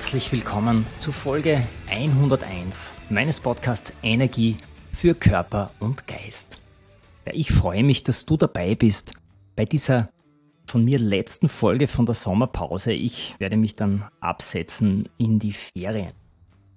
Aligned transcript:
Herzlich 0.00 0.32
willkommen 0.32 0.86
zu 0.98 1.12
Folge 1.12 1.62
101 1.90 2.96
meines 3.10 3.38
Podcasts 3.38 3.92
Energie 4.02 4.56
für 4.94 5.14
Körper 5.14 5.72
und 5.78 6.06
Geist. 6.06 6.58
Ja, 7.26 7.34
ich 7.34 7.52
freue 7.52 7.84
mich, 7.84 8.02
dass 8.02 8.24
du 8.24 8.38
dabei 8.38 8.74
bist 8.74 9.12
bei 9.56 9.66
dieser 9.66 10.08
von 10.66 10.86
mir 10.86 10.98
letzten 10.98 11.50
Folge 11.50 11.86
von 11.86 12.06
der 12.06 12.14
Sommerpause. 12.14 12.94
Ich 12.94 13.38
werde 13.40 13.58
mich 13.58 13.74
dann 13.74 14.08
absetzen 14.20 15.06
in 15.18 15.38
die 15.38 15.52
Ferien. 15.52 16.14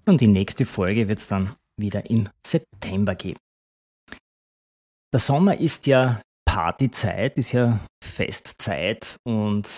Und 0.05 0.20
die 0.20 0.28
nächste 0.28 0.66
Folge 0.66 1.08
wird 1.08 1.20
es 1.20 1.30
dann 1.30 1.55
wieder 1.78 2.09
im 2.09 2.28
September 2.45 3.16
geben. 3.16 3.40
Der 5.14 5.22
Sommer 5.22 5.58
ist 5.58 5.88
ja 5.88 6.22
Partyzeit, 6.44 7.38
ist 7.38 7.53
ja 7.53 7.80
Festzeit 8.03 9.16
und 9.23 9.70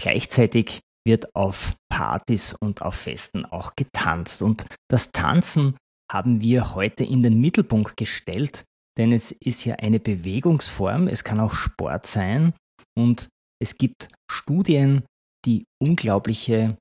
gleichzeitig 0.00 0.80
wird 1.04 1.34
auf 1.34 1.74
Partys 1.98 2.54
und 2.54 2.82
auf 2.82 2.94
Festen 2.94 3.44
auch 3.44 3.74
getanzt. 3.74 4.40
Und 4.40 4.66
das 4.88 5.10
Tanzen 5.10 5.76
haben 6.08 6.40
wir 6.40 6.76
heute 6.76 7.02
in 7.02 7.24
den 7.24 7.40
Mittelpunkt 7.40 7.96
gestellt, 7.96 8.62
denn 8.96 9.10
es 9.10 9.32
ist 9.32 9.64
ja 9.64 9.74
eine 9.74 9.98
Bewegungsform, 9.98 11.08
es 11.08 11.24
kann 11.24 11.40
auch 11.40 11.54
Sport 11.54 12.06
sein 12.06 12.54
und 12.96 13.28
es 13.60 13.78
gibt 13.78 14.10
Studien, 14.30 15.02
die 15.44 15.64
unglaubliche 15.82 16.78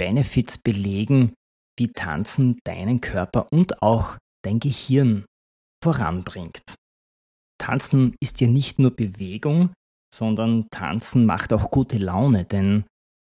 Benefits 0.00 0.56
belegen, 0.56 1.34
wie 1.78 1.88
Tanzen 1.88 2.58
deinen 2.64 3.02
Körper 3.02 3.48
und 3.52 3.82
auch 3.82 4.16
dein 4.42 4.60
Gehirn 4.60 5.26
voranbringt. 5.82 6.74
Tanzen 7.60 8.16
ist 8.18 8.40
ja 8.40 8.48
nicht 8.48 8.78
nur 8.78 8.96
Bewegung, 8.96 9.74
sondern 10.14 10.68
Tanzen 10.70 11.26
macht 11.26 11.52
auch 11.52 11.70
gute 11.70 11.98
Laune, 11.98 12.46
denn 12.46 12.84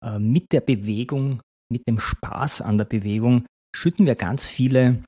äh, 0.05 0.19
mit 0.19 0.53
der 0.53 0.61
Bewegung, 0.61 1.41
mit 1.71 1.87
dem 1.87 1.99
Spaß 1.99 2.63
an 2.63 2.79
der 2.79 2.85
Bewegung 2.85 3.45
schütten 3.75 4.07
wir 4.07 4.15
ganz 4.15 4.45
viele 4.45 5.03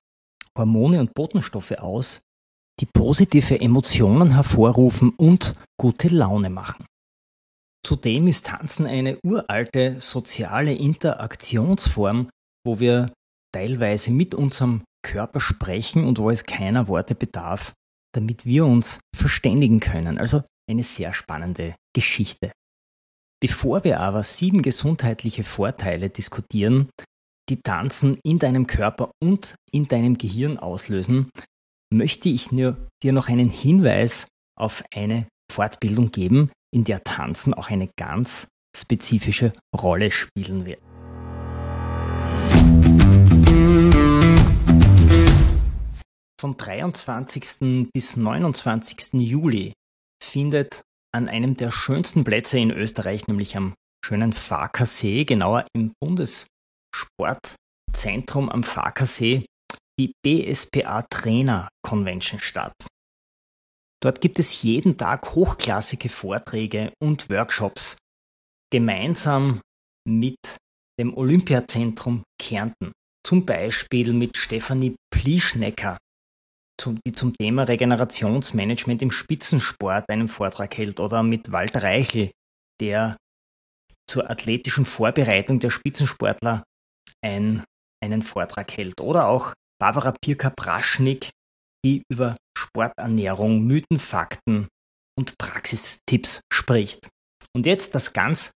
Hormone 0.56 1.00
und 1.00 1.14
Botenstoffe 1.14 1.72
aus, 1.72 2.20
die 2.80 2.86
positive 2.86 3.60
Emotionen 3.60 4.32
hervorrufen 4.32 5.10
und 5.16 5.56
gute 5.78 6.08
Laune 6.08 6.50
machen. 6.50 6.84
Zudem 7.86 8.26
ist 8.26 8.46
Tanzen 8.46 8.86
eine 8.86 9.18
uralte 9.24 10.00
soziale 10.00 10.74
Interaktionsform, 10.74 12.28
wo 12.66 12.78
wir 12.78 13.12
teilweise 13.54 14.10
mit 14.10 14.34
unserem 14.34 14.82
Körper 15.02 15.40
sprechen 15.40 16.04
und 16.04 16.18
wo 16.18 16.30
es 16.30 16.44
keiner 16.44 16.88
Worte 16.88 17.14
bedarf, 17.14 17.72
damit 18.14 18.44
wir 18.44 18.66
uns 18.66 19.00
verständigen 19.16 19.80
können. 19.80 20.18
Also 20.18 20.42
eine 20.68 20.82
sehr 20.82 21.12
spannende 21.12 21.74
Geschichte. 21.94 22.52
Bevor 23.42 23.84
wir 23.84 24.00
aber 24.00 24.22
sieben 24.22 24.60
gesundheitliche 24.60 25.44
Vorteile 25.44 26.10
diskutieren, 26.10 26.90
die 27.48 27.62
Tanzen 27.62 28.18
in 28.22 28.38
deinem 28.38 28.66
Körper 28.66 29.12
und 29.18 29.54
in 29.72 29.88
deinem 29.88 30.18
Gehirn 30.18 30.58
auslösen, 30.58 31.30
möchte 31.90 32.28
ich 32.28 32.48
dir 32.48 33.12
noch 33.12 33.28
einen 33.30 33.48
Hinweis 33.48 34.26
auf 34.58 34.84
eine 34.94 35.26
Fortbildung 35.50 36.12
geben, 36.12 36.50
in 36.70 36.84
der 36.84 37.02
Tanzen 37.02 37.54
auch 37.54 37.70
eine 37.70 37.88
ganz 37.96 38.46
spezifische 38.76 39.54
Rolle 39.74 40.10
spielen 40.10 40.66
wird. 40.66 40.82
Vom 46.38 46.58
23. 46.58 47.88
bis 47.90 48.18
29. 48.18 49.14
Juli 49.14 49.72
findet 50.22 50.82
an 51.12 51.28
einem 51.28 51.56
der 51.56 51.70
schönsten 51.70 52.24
Plätze 52.24 52.58
in 52.58 52.70
Österreich, 52.70 53.26
nämlich 53.26 53.56
am 53.56 53.74
schönen 54.04 54.32
Farkersee, 54.32 55.24
genauer 55.24 55.66
im 55.74 55.92
Bundessportzentrum 56.00 58.48
am 58.48 58.62
Farkersee, 58.62 59.44
die 59.98 60.12
BSPA 60.24 61.02
Trainer 61.02 61.68
Convention 61.82 62.38
statt. 62.40 62.72
Dort 64.02 64.22
gibt 64.22 64.38
es 64.38 64.62
jeden 64.62 64.96
Tag 64.96 65.34
hochklassige 65.34 66.08
Vorträge 66.08 66.94
und 67.02 67.28
Workshops 67.28 67.98
gemeinsam 68.72 69.60
mit 70.08 70.38
dem 70.98 71.14
Olympiazentrum 71.14 72.22
Kärnten. 72.40 72.92
Zum 73.26 73.44
Beispiel 73.44 74.14
mit 74.14 74.38
Stefanie 74.38 74.96
Plischnecker, 75.12 75.98
die 76.86 77.12
zum 77.12 77.34
Thema 77.34 77.64
Regenerationsmanagement 77.64 79.02
im 79.02 79.10
Spitzensport 79.10 80.08
einen 80.08 80.28
Vortrag 80.28 80.76
hält 80.76 81.00
oder 81.00 81.22
mit 81.22 81.52
Walter 81.52 81.82
Reichel, 81.82 82.30
der 82.80 83.16
zur 84.08 84.28
athletischen 84.28 84.86
Vorbereitung 84.86 85.60
der 85.60 85.70
Spitzensportler 85.70 86.64
ein, 87.24 87.64
einen 88.02 88.22
Vortrag 88.22 88.76
hält. 88.76 89.00
Oder 89.00 89.28
auch 89.28 89.52
Barbara 89.80 90.14
Pirka-Praschnik, 90.22 91.30
die 91.84 92.02
über 92.10 92.36
Sporternährung, 92.56 93.62
Mythen, 93.64 93.98
Fakten 93.98 94.68
und 95.18 95.38
Praxistipps 95.38 96.40
spricht. 96.52 97.08
Und 97.56 97.66
jetzt 97.66 97.94
das 97.94 98.12
ganz 98.12 98.50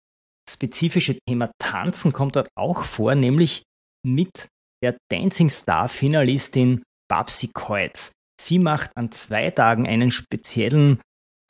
spezifische 0.50 1.18
Thema 1.26 1.50
Tanzen 1.58 2.12
kommt 2.12 2.36
dort 2.36 2.48
auch 2.56 2.84
vor, 2.84 3.14
nämlich 3.14 3.62
mit 4.06 4.48
der 4.82 4.96
Dancing 5.10 5.48
Star 5.48 5.88
Finalistin 5.88 6.82
Babsi 7.08 7.50
Kreuz. 7.52 8.12
Sie 8.40 8.58
macht 8.58 8.96
an 8.96 9.12
zwei 9.12 9.50
Tagen 9.50 9.86
einen 9.86 10.10
speziellen 10.10 11.00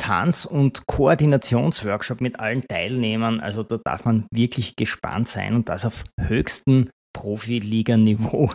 Tanz- 0.01 0.45
und 0.45 0.87
Koordinationsworkshop 0.87 2.21
mit 2.21 2.41
allen 2.41 2.67
Teilnehmern. 2.67 3.39
Also 3.41 3.63
da 3.63 3.79
darf 3.83 4.05
man 4.05 4.27
wirklich 4.33 4.77
gespannt 4.77 5.29
sein 5.29 5.55
und 5.55 5.69
das 5.69 5.87
auf 5.87 6.05
höchstem 6.21 6.91
Profiliga-Niveau. 7.17 8.53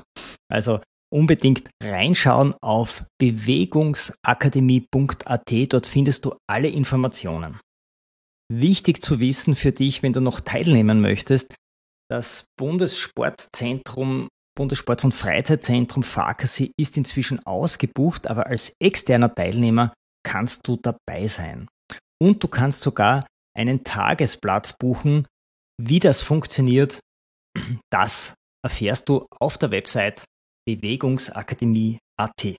Also 0.52 0.82
unbedingt 1.12 1.70
reinschauen 1.82 2.54
auf 2.62 3.06
bewegungsakademie.at. 3.20 5.74
Dort 5.74 5.88
findest 5.88 6.26
du 6.26 6.36
alle 6.48 6.68
Informationen. 6.68 7.60
Wichtig 8.52 9.04
zu 9.04 9.20
wissen 9.20 9.56
für 9.56 9.72
dich, 9.72 10.04
wenn 10.04 10.14
du 10.14 10.22
noch 10.22 10.40
teilnehmen 10.40 11.02
möchtest, 11.02 11.56
das 12.10 12.46
Bundessportzentrum 12.58 14.30
Bundessports- 14.60 15.06
und 15.06 15.14
Freizeitzentrum 15.14 16.04
Farkasee 16.04 16.72
ist 16.78 16.98
inzwischen 16.98 17.40
ausgebucht, 17.46 18.28
aber 18.28 18.48
als 18.48 18.74
externer 18.82 19.34
Teilnehmer 19.34 19.94
kannst 20.24 20.68
du 20.68 20.76
dabei 20.76 21.28
sein. 21.28 21.70
Und 22.22 22.44
du 22.44 22.50
kannst 22.50 22.82
sogar 22.82 23.26
einen 23.58 23.86
Tagesplatz 23.86 24.74
buchen. 24.74 25.26
Wie 25.82 26.02
das 26.02 26.22
funktioniert, 26.22 27.00
das 27.90 28.36
erfährst 28.62 29.08
du 29.08 29.26
auf 29.40 29.58
der 29.58 29.72
Website 29.72 30.26
bewegungsakademie.at. 30.68 32.58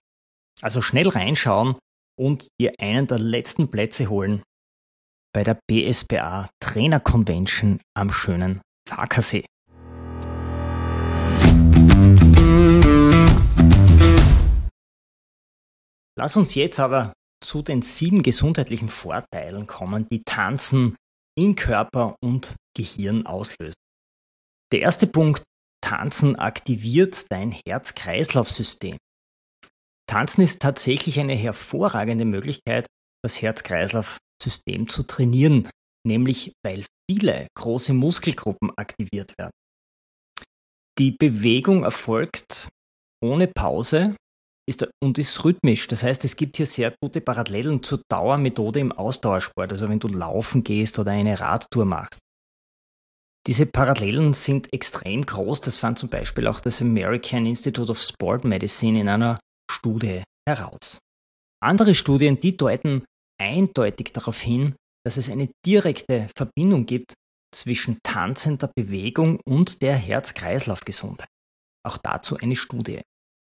Also 0.62 0.80
schnell 0.80 1.08
reinschauen 1.08 1.76
und 2.18 2.48
dir 2.58 2.72
einen 2.78 3.06
der 3.08 3.18
letzten 3.18 3.70
Plätze 3.70 4.08
holen 4.08 4.42
bei 5.34 5.44
der 5.44 5.58
BSBA 5.68 6.48
Trainer 6.60 7.00
Convention 7.00 7.78
am 7.94 8.10
schönen 8.10 8.62
Farkasee. 8.88 9.44
Lass 16.20 16.36
uns 16.36 16.54
jetzt 16.54 16.78
aber 16.78 17.14
zu 17.42 17.62
den 17.62 17.80
sieben 17.80 18.22
gesundheitlichen 18.22 18.90
Vorteilen 18.90 19.66
kommen, 19.66 20.06
die 20.12 20.22
Tanzen 20.22 20.94
in 21.34 21.56
Körper 21.56 22.14
und 22.22 22.56
Gehirn 22.76 23.24
auslösen. 23.24 23.80
Der 24.70 24.82
erste 24.82 25.06
Punkt, 25.06 25.42
Tanzen 25.82 26.36
aktiviert 26.36 27.32
dein 27.32 27.52
Herz-Kreislauf-System. 27.66 28.98
Tanzen 30.06 30.42
ist 30.42 30.60
tatsächlich 30.60 31.18
eine 31.18 31.36
hervorragende 31.36 32.26
Möglichkeit, 32.26 32.86
das 33.24 33.40
Herz-Kreislauf-System 33.40 34.90
zu 34.90 35.04
trainieren, 35.04 35.70
nämlich 36.06 36.52
weil 36.62 36.84
viele 37.10 37.46
große 37.56 37.94
Muskelgruppen 37.94 38.72
aktiviert 38.76 39.32
werden. 39.38 39.52
Die 40.98 41.12
Bewegung 41.12 41.82
erfolgt 41.82 42.68
ohne 43.24 43.46
Pause 43.46 44.16
ist, 44.70 44.88
und 45.02 45.18
ist 45.18 45.44
rhythmisch. 45.44 45.88
Das 45.88 46.02
heißt, 46.02 46.24
es 46.24 46.36
gibt 46.36 46.56
hier 46.56 46.66
sehr 46.66 46.94
gute 47.02 47.20
Parallelen 47.20 47.82
zur 47.82 48.00
Dauermethode 48.10 48.80
im 48.80 48.92
Ausdauersport, 48.92 49.70
also 49.70 49.88
wenn 49.88 49.98
du 49.98 50.08
laufen 50.08 50.64
gehst 50.64 50.98
oder 50.98 51.10
eine 51.10 51.38
Radtour 51.38 51.84
machst. 51.84 52.18
Diese 53.46 53.66
Parallelen 53.66 54.32
sind 54.32 54.72
extrem 54.72 55.24
groß. 55.24 55.60
Das 55.62 55.76
fand 55.76 55.98
zum 55.98 56.08
Beispiel 56.08 56.46
auch 56.46 56.60
das 56.60 56.80
American 56.80 57.46
Institute 57.46 57.90
of 57.90 58.00
Sport 58.00 58.44
Medicine 58.44 59.00
in 59.00 59.08
einer 59.08 59.38
Studie 59.70 60.22
heraus. 60.48 60.98
Andere 61.62 61.94
Studien, 61.94 62.40
die 62.40 62.56
deuten 62.56 63.04
eindeutig 63.40 64.12
darauf 64.12 64.40
hin, 64.40 64.74
dass 65.04 65.16
es 65.16 65.30
eine 65.30 65.48
direkte 65.66 66.28
Verbindung 66.36 66.86
gibt 66.86 67.14
zwischen 67.54 67.98
tanzender 68.02 68.70
Bewegung 68.76 69.40
und 69.46 69.82
der 69.82 69.96
Herz-Kreislauf-Gesundheit. 69.96 71.28
Auch 71.86 71.96
dazu 71.96 72.36
eine 72.36 72.56
Studie. 72.56 73.00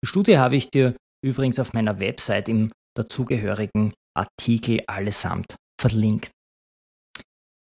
Die 0.04 0.08
Studie 0.08 0.38
habe 0.38 0.56
ich 0.56 0.70
dir 0.70 0.96
übrigens 1.24 1.60
auf 1.60 1.74
meiner 1.74 2.00
Website 2.00 2.50
im 2.50 2.72
dazugehörigen 2.96 3.94
Artikel 4.16 4.84
allesamt 4.88 5.56
verlinkt. 5.80 6.32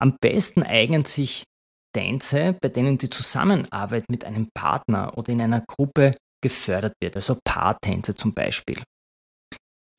Am 0.01 0.17
besten 0.21 0.63
eignen 0.63 1.05
sich 1.05 1.43
Tänze, 1.93 2.57
bei 2.61 2.69
denen 2.69 2.97
die 2.97 3.09
Zusammenarbeit 3.09 4.05
mit 4.09 4.23
einem 4.23 4.49
Partner 4.55 5.17
oder 5.17 5.33
in 5.33 5.41
einer 5.41 5.63
Gruppe 5.67 6.15
gefördert 6.41 6.93
wird, 7.01 7.15
also 7.15 7.37
Paartänze 7.43 8.15
zum 8.15 8.33
Beispiel. 8.33 8.81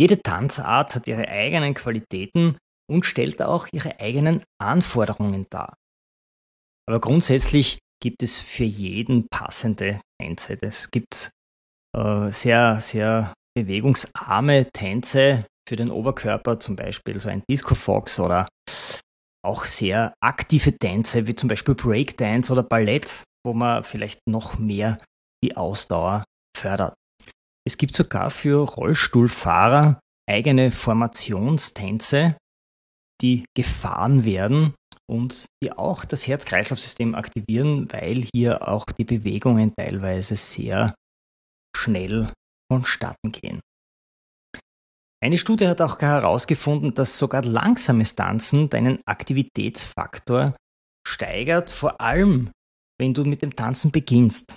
Jede 0.00 0.22
Tanzart 0.22 0.94
hat 0.94 1.08
ihre 1.08 1.28
eigenen 1.28 1.74
Qualitäten 1.74 2.56
und 2.90 3.04
stellt 3.04 3.42
auch 3.42 3.68
ihre 3.72 4.00
eigenen 4.00 4.42
Anforderungen 4.58 5.46
dar. 5.50 5.74
Aber 6.88 7.00
grundsätzlich 7.00 7.78
gibt 8.02 8.22
es 8.22 8.40
für 8.40 8.64
jeden 8.64 9.28
passende 9.28 10.00
Tänze. 10.18 10.56
Es 10.62 10.90
gibt 10.90 11.30
äh, 11.94 12.30
sehr, 12.30 12.80
sehr 12.80 13.34
bewegungsarme 13.64 14.70
Tänze 14.72 15.46
für 15.68 15.76
den 15.76 15.90
Oberkörper, 15.90 16.58
zum 16.60 16.76
Beispiel 16.76 17.18
so 17.20 17.28
ein 17.28 17.42
Disco 17.48 17.74
Fox 17.74 18.18
oder 18.18 18.48
auch 19.44 19.64
sehr 19.64 20.14
aktive 20.22 20.76
Tänze 20.76 21.26
wie 21.26 21.34
zum 21.34 21.48
Beispiel 21.48 21.74
Breakdance 21.74 22.52
oder 22.52 22.62
Ballett, 22.62 23.22
wo 23.44 23.54
man 23.54 23.84
vielleicht 23.84 24.20
noch 24.28 24.58
mehr 24.58 24.98
die 25.42 25.56
Ausdauer 25.56 26.24
fördert. 26.56 26.94
Es 27.66 27.78
gibt 27.78 27.94
sogar 27.94 28.30
für 28.30 28.66
Rollstuhlfahrer 28.68 30.00
eigene 30.28 30.70
Formationstänze, 30.70 32.36
die 33.22 33.44
gefahren 33.56 34.24
werden 34.24 34.74
und 35.10 35.46
die 35.62 35.72
auch 35.72 36.04
das 36.04 36.26
Herz-Kreislauf-System 36.26 37.14
aktivieren, 37.14 37.92
weil 37.92 38.26
hier 38.34 38.68
auch 38.68 38.84
die 38.86 39.04
Bewegungen 39.04 39.72
teilweise 39.76 40.36
sehr 40.36 40.94
schnell 41.76 42.30
vonstatten 42.70 43.32
gehen. 43.32 43.60
Eine 45.22 45.36
Studie 45.36 45.68
hat 45.68 45.82
auch 45.82 46.00
herausgefunden, 46.00 46.94
dass 46.94 47.18
sogar 47.18 47.44
langsames 47.44 48.14
Tanzen 48.14 48.70
deinen 48.70 49.00
Aktivitätsfaktor 49.06 50.54
steigert, 51.06 51.70
vor 51.70 52.00
allem 52.00 52.50
wenn 52.98 53.12
du 53.12 53.24
mit 53.24 53.42
dem 53.42 53.54
Tanzen 53.54 53.90
beginnst. 53.90 54.56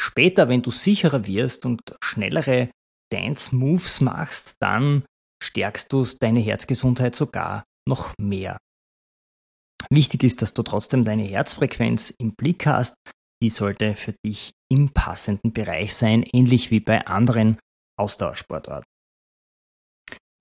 Später, 0.00 0.48
wenn 0.48 0.62
du 0.62 0.70
sicherer 0.70 1.26
wirst 1.26 1.64
und 1.64 1.80
schnellere 2.02 2.70
Dance-Moves 3.12 4.00
machst, 4.00 4.56
dann 4.60 5.04
stärkst 5.42 5.92
du 5.92 6.04
deine 6.20 6.40
Herzgesundheit 6.40 7.14
sogar 7.14 7.64
noch 7.86 8.12
mehr. 8.18 8.58
Wichtig 9.90 10.24
ist, 10.24 10.42
dass 10.42 10.54
du 10.54 10.62
trotzdem 10.62 11.04
deine 11.04 11.24
Herzfrequenz 11.24 12.10
im 12.10 12.34
Blick 12.34 12.66
hast. 12.66 12.94
Die 13.42 13.48
sollte 13.48 13.96
für 13.96 14.14
dich 14.24 14.52
im 14.70 14.90
passenden 14.90 15.52
Bereich 15.52 15.94
sein, 15.94 16.22
ähnlich 16.22 16.70
wie 16.70 16.80
bei 16.80 17.06
anderen 17.06 17.58
Ausdauersportarten. 17.98 18.86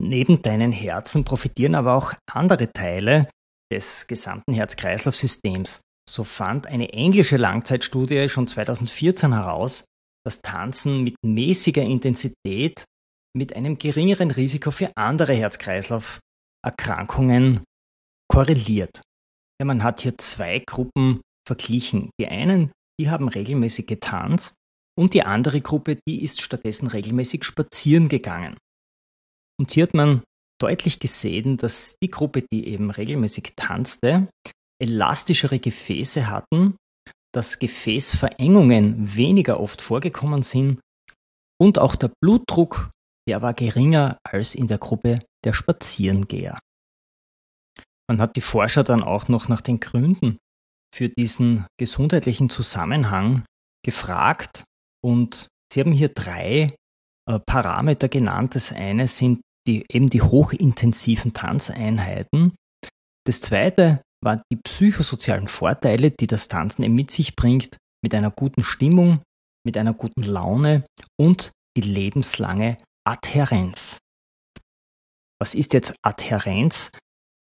Neben 0.01 0.41
deinen 0.41 0.71
Herzen 0.71 1.25
profitieren 1.25 1.75
aber 1.75 1.95
auch 1.95 2.13
andere 2.31 2.71
Teile 2.71 3.29
des 3.71 4.07
gesamten 4.07 4.53
Herz-Kreislauf-Systems. 4.53 5.81
So 6.09 6.23
fand 6.23 6.65
eine 6.67 6.93
englische 6.93 7.35
Langzeitstudie 7.37 8.27
schon 8.29 8.47
2014 8.47 9.33
heraus, 9.33 9.83
dass 10.25 10.41
Tanzen 10.41 11.03
mit 11.03 11.17
mäßiger 11.23 11.83
Intensität 11.83 12.85
mit 13.35 13.55
einem 13.55 13.77
geringeren 13.77 14.31
Risiko 14.31 14.71
für 14.71 14.89
andere 14.95 15.33
Herz-Kreislauf-Erkrankungen 15.33 17.63
korreliert. 18.27 19.01
Ja, 19.59 19.65
man 19.65 19.83
hat 19.83 20.01
hier 20.01 20.17
zwei 20.17 20.59
Gruppen 20.59 21.21
verglichen. 21.47 22.09
Die 22.19 22.27
einen, 22.27 22.71
die 23.01 23.09
haben 23.09 23.27
regelmäßig 23.27 23.87
getanzt 23.87 24.53
und 24.95 25.15
die 25.15 25.23
andere 25.23 25.59
Gruppe, 25.59 25.97
die 26.07 26.23
ist 26.23 26.39
stattdessen 26.39 26.85
regelmäßig 26.85 27.43
spazieren 27.43 28.09
gegangen. 28.09 28.57
Und 29.59 29.71
hier 29.71 29.83
hat 29.83 29.95
man 29.95 30.21
deutlich 30.61 30.99
gesehen, 30.99 31.57
dass 31.57 31.95
die 32.03 32.11
Gruppe, 32.11 32.43
die 32.53 32.67
eben 32.67 32.91
regelmäßig 32.91 33.53
tanzte, 33.55 34.29
elastischere 34.79 35.57
Gefäße 35.57 36.29
hatten, 36.29 36.75
dass 37.33 37.57
Gefäßverengungen 37.57 39.15
weniger 39.15 39.59
oft 39.59 39.81
vorgekommen 39.81 40.43
sind 40.43 40.79
und 41.59 41.79
auch 41.79 41.95
der 41.95 42.11
Blutdruck, 42.21 42.91
der 43.27 43.41
war 43.41 43.55
geringer 43.55 44.19
als 44.23 44.53
in 44.53 44.67
der 44.67 44.77
Gruppe 44.77 45.17
der 45.43 45.53
Spazierengeher. 45.53 46.59
Man 48.07 48.21
hat 48.21 48.35
die 48.35 48.41
Forscher 48.41 48.83
dann 48.83 49.01
auch 49.01 49.27
noch 49.27 49.47
nach 49.47 49.61
den 49.61 49.79
Gründen 49.79 50.37
für 50.93 51.09
diesen 51.09 51.65
gesundheitlichen 51.79 52.49
Zusammenhang 52.49 53.45
gefragt 53.83 54.63
und 55.03 55.47
sie 55.71 55.79
haben 55.79 55.93
hier 55.93 56.09
drei 56.09 56.67
äh, 57.27 57.39
Parameter 57.45 58.09
genannt. 58.09 58.55
Das 58.55 58.71
eine 58.71 59.07
sind 59.07 59.41
die, 59.67 59.85
eben 59.89 60.09
die 60.09 60.21
hochintensiven 60.21 61.33
Tanzeinheiten. 61.33 62.55
Das 63.25 63.41
zweite 63.41 64.01
waren 64.23 64.41
die 64.51 64.57
psychosozialen 64.57 65.47
Vorteile, 65.47 66.11
die 66.11 66.27
das 66.27 66.47
Tanzen 66.47 66.83
eben 66.83 66.95
mit 66.95 67.11
sich 67.11 67.35
bringt, 67.35 67.77
mit 68.03 68.13
einer 68.13 68.31
guten 68.31 68.63
Stimmung, 68.63 69.19
mit 69.65 69.77
einer 69.77 69.93
guten 69.93 70.23
Laune 70.23 70.85
und 71.19 71.51
die 71.77 71.81
lebenslange 71.81 72.77
Adhärenz. 73.07 73.97
Was 75.39 75.55
ist 75.55 75.73
jetzt 75.73 75.95
Adhärenz? 76.03 76.91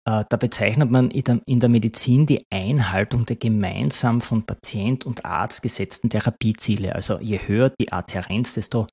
Äh, 0.08 0.24
da 0.30 0.38
bezeichnet 0.38 0.92
man 0.92 1.10
in 1.10 1.60
der 1.60 1.70
Medizin 1.70 2.26
die 2.26 2.46
Einhaltung 2.52 3.26
der 3.26 3.38
gemeinsam 3.38 4.22
von 4.22 4.46
Patient 4.46 5.06
und 5.06 5.26
Arzt 5.26 5.64
gesetzten 5.64 6.10
Therapieziele. 6.10 6.94
Also 6.94 7.20
je 7.20 7.40
höher 7.40 7.72
die 7.80 7.92
Adhärenz, 7.92 8.54
desto 8.54 8.88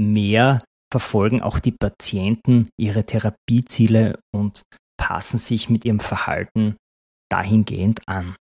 mehr 0.00 0.64
verfolgen 0.90 1.42
auch 1.42 1.58
die 1.58 1.72
Patienten 1.72 2.68
ihre 2.78 3.04
Therapieziele 3.04 4.18
und 4.34 4.62
passen 4.96 5.38
sich 5.38 5.68
mit 5.68 5.84
ihrem 5.84 6.00
Verhalten 6.00 6.76
dahingehend 7.30 8.00
an. 8.06 8.36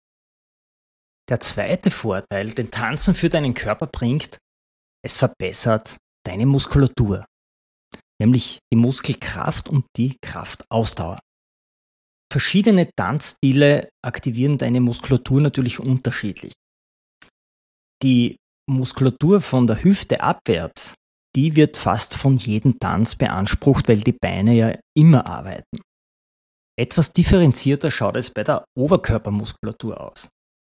Der 1.29 1.39
zweite 1.39 1.89
Vorteil, 1.89 2.51
den 2.51 2.69
Tanzen 2.69 3.13
für 3.13 3.29
deinen 3.29 3.53
Körper 3.53 3.87
bringt, 3.87 4.37
es 5.03 5.17
verbessert 5.17 5.97
deine 6.25 6.45
Muskulatur, 6.45 7.25
nämlich 8.21 8.59
die 8.71 8.77
Muskelkraft 8.77 9.67
und 9.67 9.85
die 9.97 10.17
Kraftausdauer. 10.21 11.19
Verschiedene 12.33 12.89
Tanzstile 12.95 13.89
aktivieren 14.03 14.57
deine 14.57 14.81
Muskulatur 14.81 15.39
natürlich 15.39 15.79
unterschiedlich. 15.79 16.53
Die 18.01 18.37
Muskulatur 18.67 19.39
von 19.39 19.67
der 19.67 19.83
Hüfte 19.83 20.21
abwärts 20.21 20.95
die 21.35 21.55
wird 21.55 21.77
fast 21.77 22.15
von 22.15 22.37
jedem 22.37 22.79
Tanz 22.79 23.15
beansprucht, 23.15 23.87
weil 23.87 24.01
die 24.01 24.13
Beine 24.13 24.53
ja 24.53 24.77
immer 24.95 25.27
arbeiten. 25.27 25.79
Etwas 26.79 27.13
differenzierter 27.13 27.91
schaut 27.91 28.15
es 28.15 28.31
bei 28.31 28.43
der 28.43 28.65
Oberkörpermuskulatur 28.75 29.99
aus. 29.99 30.29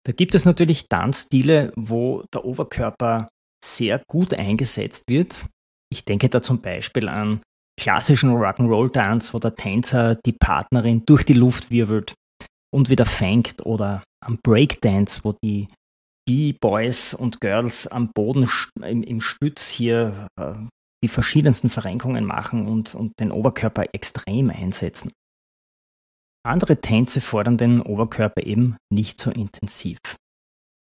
Da 0.05 0.13
gibt 0.13 0.35
es 0.35 0.45
natürlich 0.45 0.87
Tanzstile, 0.87 1.73
wo 1.75 2.23
der 2.33 2.45
Oberkörper 2.45 3.27
sehr 3.63 4.03
gut 4.07 4.33
eingesetzt 4.33 5.05
wird. 5.09 5.47
Ich 5.91 6.05
denke 6.05 6.29
da 6.29 6.41
zum 6.41 6.61
Beispiel 6.61 7.07
an 7.09 7.41
klassischen 7.79 8.31
Rock'n'Roll-Tanz, 8.31 9.33
wo 9.33 9.39
der 9.39 9.55
Tänzer 9.55 10.15
die 10.25 10.33
Partnerin 10.33 11.05
durch 11.05 11.23
die 11.23 11.33
Luft 11.33 11.71
wirbelt 11.71 12.13
und 12.73 12.89
wieder 12.89 13.05
fängt 13.05 13.65
oder 13.65 14.03
am 14.25 14.39
Breakdance, 14.43 15.21
wo 15.23 15.33
die 15.43 15.67
die 16.27 16.53
Boys 16.53 17.13
und 17.13 17.39
Girls 17.39 17.87
am 17.87 18.11
Boden 18.13 18.49
im, 18.83 19.01
im 19.03 19.21
Stütz 19.21 19.69
hier 19.69 20.27
äh, 20.37 20.55
die 21.03 21.07
verschiedensten 21.07 21.69
Verrenkungen 21.69 22.25
machen 22.25 22.67
und, 22.67 22.95
und 22.95 23.13
den 23.19 23.31
Oberkörper 23.31 23.85
extrem 23.93 24.49
einsetzen. 24.49 25.13
Andere 26.45 26.81
Tänze 26.81 27.21
fordern 27.21 27.57
den 27.57 27.81
Oberkörper 27.81 28.45
eben 28.45 28.77
nicht 28.91 29.19
so 29.19 29.31
intensiv. 29.31 29.99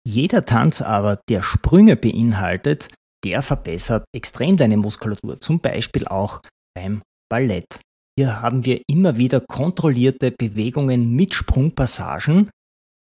Jeder 0.07 0.45
Tanz 0.45 0.81
aber, 0.81 1.21
der 1.29 1.43
Sprünge 1.43 1.97
beinhaltet, 1.97 2.91
der 3.25 3.43
verbessert 3.43 4.05
extrem 4.15 4.57
deine 4.57 4.77
Muskulatur, 4.77 5.41
zum 5.41 5.61
Beispiel 5.61 6.07
auch 6.07 6.41
beim 6.79 7.03
Ballett. 7.29 7.81
Hier 8.19 8.41
haben 8.41 8.65
wir 8.65 8.83
immer 8.89 9.17
wieder 9.17 9.41
kontrollierte 9.41 10.31
Bewegungen 10.31 11.13
mit 11.15 11.35
Sprungpassagen. 11.35 12.51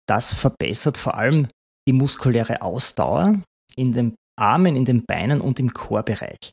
Das 0.08 0.32
verbessert 0.32 0.96
vor 0.96 1.16
allem 1.16 1.48
die 1.86 1.92
muskuläre 1.92 2.62
Ausdauer 2.62 3.42
in 3.76 3.92
den 3.92 4.14
Armen, 4.38 4.76
in 4.76 4.84
den 4.84 5.04
Beinen 5.04 5.40
und 5.40 5.60
im 5.60 5.72
Chorbereich. 5.72 6.52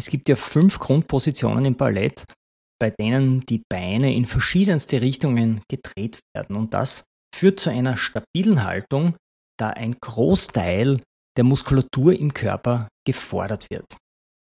Es 0.00 0.10
gibt 0.10 0.28
ja 0.28 0.36
fünf 0.36 0.78
Grundpositionen 0.78 1.64
im 1.64 1.76
Ballett, 1.76 2.24
bei 2.80 2.90
denen 2.90 3.40
die 3.46 3.62
Beine 3.68 4.14
in 4.14 4.26
verschiedenste 4.26 5.00
Richtungen 5.00 5.60
gedreht 5.68 6.20
werden. 6.34 6.56
Und 6.56 6.74
das 6.74 7.04
führt 7.34 7.60
zu 7.60 7.70
einer 7.70 7.96
stabilen 7.96 8.64
Haltung, 8.64 9.16
da 9.58 9.70
ein 9.70 9.96
Großteil 10.00 11.00
der 11.36 11.44
Muskulatur 11.44 12.12
im 12.18 12.34
Körper 12.34 12.88
gefordert 13.06 13.70
wird. 13.70 13.96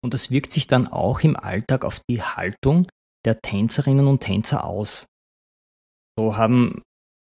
Und 0.04 0.14
das 0.14 0.30
wirkt 0.30 0.52
sich 0.52 0.66
dann 0.66 0.88
auch 0.88 1.20
im 1.20 1.36
Alltag 1.36 1.84
auf 1.84 2.00
die 2.10 2.22
Haltung 2.22 2.88
der 3.24 3.40
Tänzerinnen 3.40 4.06
und 4.06 4.20
Tänzer 4.20 4.64
aus. 4.64 5.06
So 6.18 6.36
haben 6.36 6.82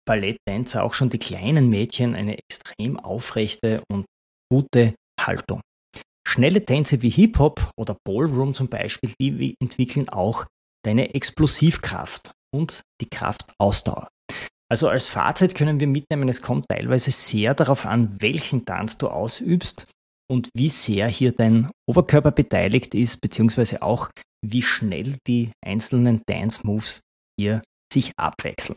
Balletttänzer, 0.05 0.83
auch 0.83 0.93
schon 0.93 1.09
die 1.09 1.19
kleinen 1.19 1.69
Mädchen, 1.69 2.15
eine 2.15 2.37
extrem 2.37 2.99
aufrechte 2.99 3.83
und 3.89 4.05
gute 4.51 4.93
Haltung. 5.19 5.61
Schnelle 6.27 6.65
Tänze 6.65 7.01
wie 7.01 7.09
Hip-Hop 7.09 7.71
oder 7.77 7.95
Ballroom 8.05 8.53
zum 8.53 8.67
Beispiel, 8.67 9.13
die 9.21 9.55
entwickeln 9.61 10.09
auch 10.09 10.45
deine 10.83 11.13
Explosivkraft 11.13 12.31
und 12.53 12.81
die 13.01 13.09
Kraftausdauer. 13.09 14.07
Also 14.69 14.89
als 14.89 15.07
Fazit 15.07 15.55
können 15.55 15.79
wir 15.79 15.87
mitnehmen, 15.87 16.27
es 16.27 16.41
kommt 16.41 16.65
teilweise 16.67 17.11
sehr 17.11 17.53
darauf 17.53 17.85
an, 17.85 18.19
welchen 18.21 18.65
Tanz 18.65 18.97
du 18.97 19.07
ausübst 19.09 19.85
und 20.33 20.49
wie 20.55 20.69
sehr 20.69 21.07
hier 21.07 21.31
dein 21.31 21.69
Oberkörper 21.87 22.31
beteiligt 22.31 22.95
ist, 22.95 23.21
beziehungsweise 23.21 23.83
auch 23.83 24.09
wie 24.43 24.63
schnell 24.63 25.17
die 25.27 25.51
einzelnen 25.63 26.23
Dance 26.25 26.65
Moves 26.65 27.01
hier 27.39 27.61
sich 27.93 28.11
abwechseln. 28.17 28.75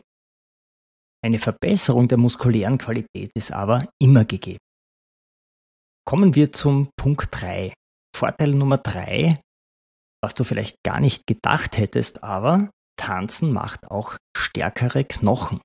Eine 1.25 1.39
Verbesserung 1.39 2.07
der 2.07 2.19
muskulären 2.19 2.77
Qualität 2.77 3.31
ist 3.35 3.51
aber 3.51 3.89
immer 3.99 4.23
gegeben. 4.23 4.59
Kommen 6.07 6.35
wir 6.35 6.53
zum 6.53 6.89
Punkt 6.95 7.29
3. 7.31 7.73
Vorteil 8.15 8.51
Nummer 8.51 8.77
3, 8.77 9.33
was 10.23 10.35
du 10.35 10.43
vielleicht 10.43 10.75
gar 10.85 10.99
nicht 10.99 11.25
gedacht 11.25 11.79
hättest, 11.79 12.23
aber 12.23 12.69
Tanzen 12.99 13.51
macht 13.51 13.89
auch 13.89 14.15
stärkere 14.37 15.05
Knochen. 15.05 15.59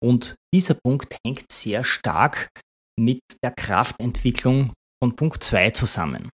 Und 0.00 0.36
dieser 0.54 0.74
Punkt 0.74 1.16
hängt 1.26 1.50
sehr 1.50 1.82
stark 1.82 2.48
mit 2.96 3.20
der 3.42 3.50
Kraftentwicklung 3.52 4.72
von 5.02 5.16
Punkt 5.16 5.42
2 5.42 5.70
zusammen. 5.70 6.28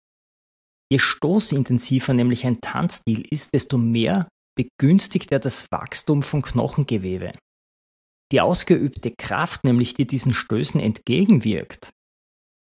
Je 0.92 1.00
stoßintensiver 1.00 2.14
nämlich 2.14 2.46
ein 2.46 2.60
Tanzstil 2.60 3.26
ist, 3.30 3.54
desto 3.54 3.78
mehr 3.78 4.28
begünstigt 4.58 5.32
er 5.32 5.40
das 5.40 5.68
Wachstum 5.72 6.22
von 6.22 6.42
Knochengewebe. 6.42 7.32
Die 8.34 8.42
ausgeübte 8.42 9.14
Kraft, 9.18 9.64
nämlich 9.64 9.94
die 9.94 10.06
diesen 10.06 10.34
Stößen 10.34 10.82
entgegenwirkt, 10.82 11.92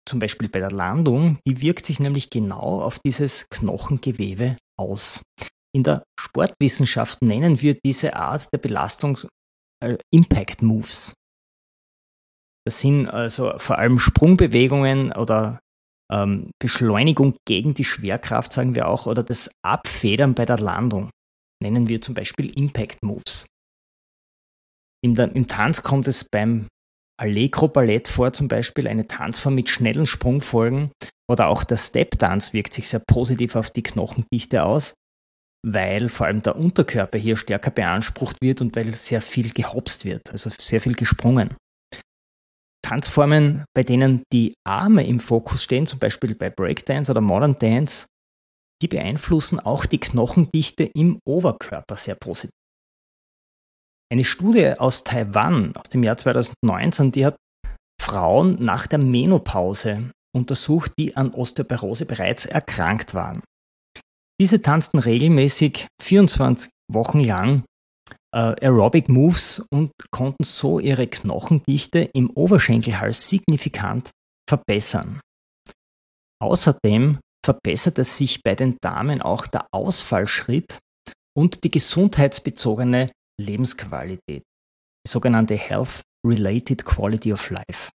zum 0.08 0.20
Beispiel 0.20 0.48
bei 0.48 0.60
der 0.60 0.70
Landung, 0.70 1.40
die 1.48 1.60
wirkt 1.60 1.86
sich 1.86 2.00
nämlich 2.00 2.30
genau 2.30 2.84
auf 2.84 3.00
dieses 3.00 3.48
Knochengewebe 3.50 4.58
aus. 4.80 5.24
In 5.76 5.84
der 5.84 6.04
Sportwissenschaft 6.20 7.24
nennen 7.24 7.62
wir 7.62 7.80
diese 7.84 8.16
Art 8.16 8.54
der 8.54 8.60
Belastung 8.60 9.18
äh, 9.84 9.98
Impact 10.14 10.62
Moves. 10.62 11.16
Das 12.64 12.80
sind 12.80 13.08
also 13.08 13.58
vor 13.58 13.80
allem 13.80 13.98
Sprungbewegungen 13.98 15.14
oder 15.14 15.60
ähm, 16.12 16.52
Beschleunigung 16.60 17.36
gegen 17.48 17.74
die 17.74 17.86
Schwerkraft, 17.86 18.54
sagen 18.54 18.76
wir 18.76 18.88
auch, 18.88 19.06
oder 19.06 19.24
das 19.24 19.50
Abfedern 19.64 20.36
bei 20.36 20.46
der 20.46 20.60
Landung. 20.60 21.10
Nennen 21.62 21.90
wir 21.90 22.02
zum 22.02 22.16
Beispiel 22.16 22.50
Impact 22.58 23.04
Moves. 23.04 23.46
Im, 25.04 25.16
Im 25.16 25.48
Tanz 25.48 25.84
kommt 25.84 26.08
es 26.08 26.24
beim 26.24 26.68
Allegro 27.20 27.68
Ballett 27.68 28.08
vor, 28.08 28.32
zum 28.32 28.48
Beispiel 28.48 28.88
eine 28.88 29.08
Tanzform 29.08 29.56
mit 29.56 29.70
schnellen 29.70 30.06
Sprungfolgen 30.06 30.92
oder 31.30 31.48
auch 31.48 31.64
der 31.64 31.78
Step-Tanz 31.78 32.54
wirkt 32.54 32.74
sich 32.74 32.88
sehr 32.88 33.02
positiv 33.06 33.56
auf 33.56 33.72
die 33.72 33.84
Knochendichte 33.84 34.64
aus, 34.64 34.94
weil 35.66 36.10
vor 36.10 36.28
allem 36.28 36.42
der 36.42 36.56
Unterkörper 36.56 37.18
hier 37.18 37.36
stärker 37.36 37.72
beansprucht 37.72 38.38
wird 38.42 38.62
und 38.62 38.76
weil 38.76 38.94
sehr 38.96 39.22
viel 39.22 39.52
gehopst 39.52 40.06
wird, 40.06 40.32
also 40.32 40.50
sehr 40.60 40.80
viel 40.80 40.96
gesprungen. 40.96 41.56
Tanzformen, 42.90 43.66
bei 43.76 43.84
denen 43.84 44.24
die 44.34 44.56
Arme 44.66 45.06
im 45.06 45.20
Fokus 45.20 45.64
stehen, 45.64 45.86
zum 45.86 46.00
Beispiel 46.00 46.34
bei 46.34 46.50
Breakdance 46.50 47.12
oder 47.12 47.22
Modern 47.22 47.56
Dance, 47.60 48.08
die 48.82 48.88
beeinflussen 48.88 49.60
auch 49.60 49.86
die 49.86 50.00
Knochendichte 50.00 50.86
im 50.96 51.20
Oberkörper 51.24 51.96
sehr 51.96 52.16
positiv. 52.16 52.50
Eine 54.12 54.24
Studie 54.24 54.74
aus 54.80 55.04
Taiwan 55.04 55.76
aus 55.76 55.90
dem 55.92 56.02
Jahr 56.02 56.18
2019, 56.18 57.12
die 57.12 57.28
hat 57.28 57.36
Frauen 58.02 58.58
nach 58.66 58.88
der 58.88 58.98
Menopause 58.98 60.10
untersucht, 60.36 60.94
die 60.98 61.16
an 61.16 61.30
Osteoporose 61.30 62.08
bereits 62.08 62.48
erkrankt 62.48 63.14
waren. 63.14 63.44
Diese 64.42 64.64
tanzten 64.64 64.98
regelmäßig 64.98 65.86
24 66.02 66.72
Wochen 66.92 67.24
lang 67.24 67.64
äh, 68.34 68.66
Aerobic 68.66 69.10
Moves 69.10 69.64
und 69.72 69.92
konnten 70.12 70.44
so 70.44 70.80
ihre 70.80 71.08
Knochendichte 71.08 72.10
im 72.14 72.30
Oberschenkelhals 72.30 73.30
signifikant 73.30 74.12
verbessern. 74.50 75.20
Außerdem 76.42 77.20
verbesserte 77.46 78.04
sich 78.04 78.42
bei 78.44 78.56
den 78.56 78.78
Damen 78.82 79.22
auch 79.22 79.48
der 79.48 79.68
Ausfallschritt 79.72 80.80
und 81.38 81.64
die 81.64 81.72
gesundheitsbezogene 81.72 83.12
Lebensqualität, 83.40 84.44
die 84.44 85.08
sogenannte 85.08 85.56
Health-Related 85.56 86.86
Quality 86.86 87.34
of 87.34 87.50
Life. 87.50 87.90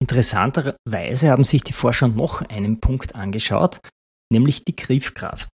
Interessanterweise 0.00 1.30
haben 1.30 1.44
sich 1.44 1.62
die 1.62 1.72
Forscher 1.72 2.08
noch 2.08 2.42
einen 2.42 2.80
Punkt 2.80 3.14
angeschaut, 3.14 3.78
nämlich 4.32 4.64
die 4.64 4.74
Griffkraft. 4.74 5.48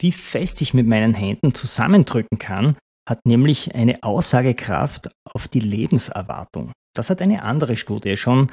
Wie 0.00 0.12
fest 0.12 0.60
ich 0.62 0.74
mit 0.74 0.86
meinen 0.86 1.14
Händen 1.14 1.54
zusammendrücken 1.54 2.38
kann, 2.38 2.76
hat 3.08 3.24
nämlich 3.24 3.74
eine 3.74 4.02
Aussagekraft 4.02 5.10
auf 5.24 5.48
die 5.48 5.60
Lebenserwartung. 5.60 6.72
Das 6.94 7.10
hat 7.10 7.22
eine 7.22 7.42
andere 7.42 7.76
Studie 7.76 8.16
schon 8.16 8.50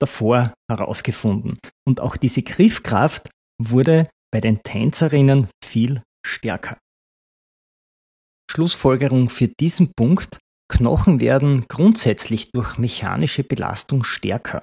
davor 0.00 0.54
herausgefunden. 0.70 1.54
Und 1.86 2.00
auch 2.00 2.16
diese 2.16 2.42
Griffkraft 2.42 3.30
wurde 3.62 4.08
bei 4.32 4.40
den 4.40 4.62
Tänzerinnen 4.62 5.48
viel 5.64 6.02
stärker. 6.26 6.78
Schlussfolgerung 8.50 9.28
für 9.28 9.48
diesen 9.48 9.92
Punkt, 9.94 10.38
Knochen 10.68 11.20
werden 11.20 11.66
grundsätzlich 11.68 12.50
durch 12.50 12.78
mechanische 12.78 13.44
Belastung 13.44 14.04
stärker. 14.04 14.62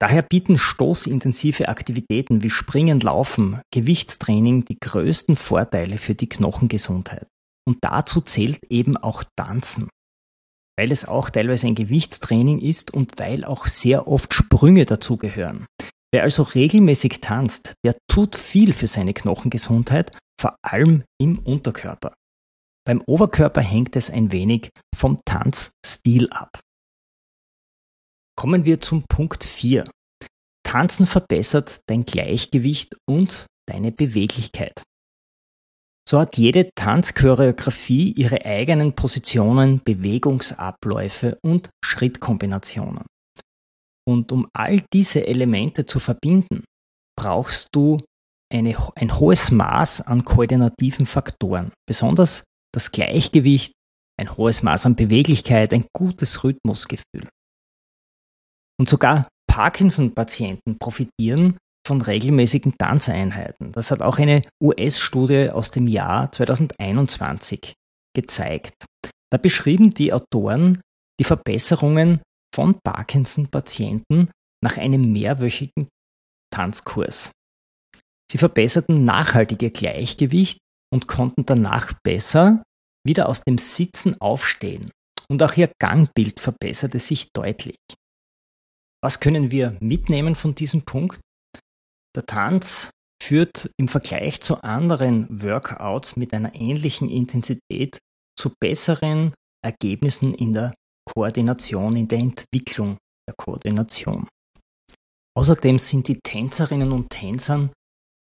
Daher 0.00 0.22
bieten 0.22 0.58
stoßintensive 0.58 1.68
Aktivitäten 1.68 2.42
wie 2.42 2.50
Springen, 2.50 3.00
Laufen, 3.00 3.60
Gewichtstraining 3.72 4.64
die 4.64 4.78
größten 4.78 5.34
Vorteile 5.34 5.98
für 5.98 6.14
die 6.14 6.28
Knochengesundheit. 6.28 7.26
Und 7.66 7.78
dazu 7.80 8.20
zählt 8.20 8.60
eben 8.70 8.96
auch 8.96 9.24
Tanzen. 9.36 9.88
Weil 10.78 10.92
es 10.92 11.06
auch 11.06 11.30
teilweise 11.30 11.66
ein 11.66 11.74
Gewichtstraining 11.74 12.60
ist 12.60 12.94
und 12.94 13.18
weil 13.18 13.44
auch 13.44 13.66
sehr 13.66 14.06
oft 14.06 14.32
Sprünge 14.32 14.84
dazugehören. 14.84 15.66
Wer 16.12 16.22
also 16.22 16.44
regelmäßig 16.44 17.20
tanzt, 17.20 17.74
der 17.84 17.96
tut 18.08 18.36
viel 18.36 18.72
für 18.72 18.86
seine 18.86 19.12
Knochengesundheit, 19.12 20.16
vor 20.40 20.56
allem 20.62 21.02
im 21.20 21.40
Unterkörper. 21.40 22.14
Beim 22.86 23.02
Oberkörper 23.02 23.60
hängt 23.60 23.96
es 23.96 24.08
ein 24.10 24.32
wenig 24.32 24.70
vom 24.96 25.20
Tanzstil 25.26 26.30
ab. 26.30 26.60
Kommen 28.38 28.64
wir 28.64 28.80
zum 28.80 29.02
Punkt 29.02 29.42
4. 29.42 29.84
Tanzen 30.64 31.06
verbessert 31.06 31.80
dein 31.88 32.06
Gleichgewicht 32.06 32.96
und 33.04 33.46
deine 33.68 33.90
Beweglichkeit. 33.90 34.84
So 36.08 36.20
hat 36.20 36.38
jede 36.38 36.70
Tanzchoreografie 36.76 38.12
ihre 38.12 38.44
eigenen 38.44 38.94
Positionen, 38.94 39.82
Bewegungsabläufe 39.82 41.36
und 41.44 41.70
Schrittkombinationen. 41.84 43.04
Und 44.08 44.30
um 44.30 44.46
all 44.52 44.84
diese 44.92 45.26
Elemente 45.26 45.84
zu 45.84 45.98
verbinden, 45.98 46.62
brauchst 47.18 47.66
du 47.72 47.98
eine, 48.54 48.76
ein 48.94 49.18
hohes 49.18 49.50
Maß 49.50 50.02
an 50.02 50.24
koordinativen 50.24 51.06
Faktoren, 51.06 51.72
besonders 51.88 52.44
das 52.72 52.92
Gleichgewicht, 52.92 53.72
ein 54.16 54.36
hohes 54.36 54.62
Maß 54.62 54.86
an 54.86 54.94
Beweglichkeit, 54.94 55.72
ein 55.72 55.86
gutes 55.92 56.44
Rhythmusgefühl. 56.44 57.28
Und 58.78 58.88
sogar 58.88 59.28
Parkinson-Patienten 59.50 60.78
profitieren 60.78 61.56
von 61.86 62.00
regelmäßigen 62.00 62.76
Tanzeinheiten. 62.78 63.72
Das 63.72 63.90
hat 63.90 64.02
auch 64.02 64.18
eine 64.18 64.42
US-Studie 64.62 65.50
aus 65.50 65.70
dem 65.70 65.86
Jahr 65.88 66.30
2021 66.30 67.74
gezeigt. 68.14 68.84
Da 69.32 69.38
beschrieben 69.38 69.90
die 69.90 70.12
Autoren 70.12 70.80
die 71.18 71.24
Verbesserungen 71.24 72.20
von 72.54 72.78
Parkinson-Patienten 72.84 74.30
nach 74.62 74.76
einem 74.76 75.12
mehrwöchigen 75.12 75.88
Tanzkurs. 76.52 77.32
Sie 78.30 78.38
verbesserten 78.38 79.04
nachhaltig 79.04 79.62
ihr 79.62 79.70
Gleichgewicht 79.70 80.58
und 80.92 81.08
konnten 81.08 81.46
danach 81.46 81.94
besser 82.04 82.62
wieder 83.06 83.28
aus 83.28 83.40
dem 83.40 83.58
Sitzen 83.58 84.20
aufstehen. 84.20 84.90
Und 85.30 85.42
auch 85.42 85.56
ihr 85.56 85.70
Gangbild 85.80 86.40
verbesserte 86.40 86.98
sich 86.98 87.28
deutlich. 87.34 87.76
Was 89.02 89.20
können 89.20 89.50
wir 89.50 89.76
mitnehmen 89.80 90.34
von 90.34 90.54
diesem 90.54 90.82
Punkt? 90.82 91.20
Der 92.16 92.26
Tanz 92.26 92.90
führt 93.22 93.70
im 93.78 93.88
Vergleich 93.88 94.40
zu 94.40 94.62
anderen 94.62 95.42
Workouts 95.42 96.16
mit 96.16 96.34
einer 96.34 96.54
ähnlichen 96.54 97.08
Intensität 97.08 97.98
zu 98.38 98.52
besseren 98.60 99.34
Ergebnissen 99.64 100.34
in 100.34 100.52
der 100.52 100.74
Koordination, 101.08 101.96
in 101.96 102.08
der 102.08 102.18
Entwicklung 102.18 102.98
der 103.28 103.34
Koordination. 103.36 104.28
Außerdem 105.36 105.78
sind 105.78 106.08
die 106.08 106.18
Tänzerinnen 106.20 106.90
und 106.92 107.10
Tänzer 107.10 107.70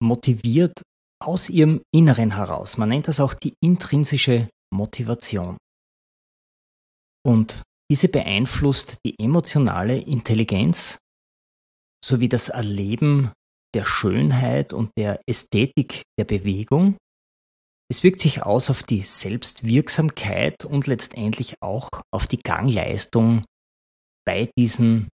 motiviert 0.01 0.81
aus 1.23 1.49
ihrem 1.49 1.81
Inneren 1.93 2.35
heraus. 2.35 2.77
Man 2.77 2.89
nennt 2.89 3.07
das 3.07 3.19
auch 3.19 3.33
die 3.33 3.53
intrinsische 3.63 4.47
Motivation. 4.73 5.57
Und 7.25 7.63
diese 7.91 8.09
beeinflusst 8.09 8.99
die 9.05 9.19
emotionale 9.19 9.97
Intelligenz 9.97 10.97
sowie 12.03 12.29
das 12.29 12.49
Erleben 12.49 13.31
der 13.75 13.85
Schönheit 13.85 14.73
und 14.73 14.91
der 14.97 15.21
Ästhetik 15.27 16.03
der 16.17 16.25
Bewegung. 16.25 16.97
Es 17.91 18.03
wirkt 18.03 18.21
sich 18.21 18.41
aus 18.41 18.69
auf 18.69 18.83
die 18.83 19.01
Selbstwirksamkeit 19.01 20.65
und 20.65 20.87
letztendlich 20.87 21.55
auch 21.61 21.89
auf 22.11 22.25
die 22.25 22.39
Gangleistung 22.39 23.43
bei 24.25 24.49
diesen 24.57 25.09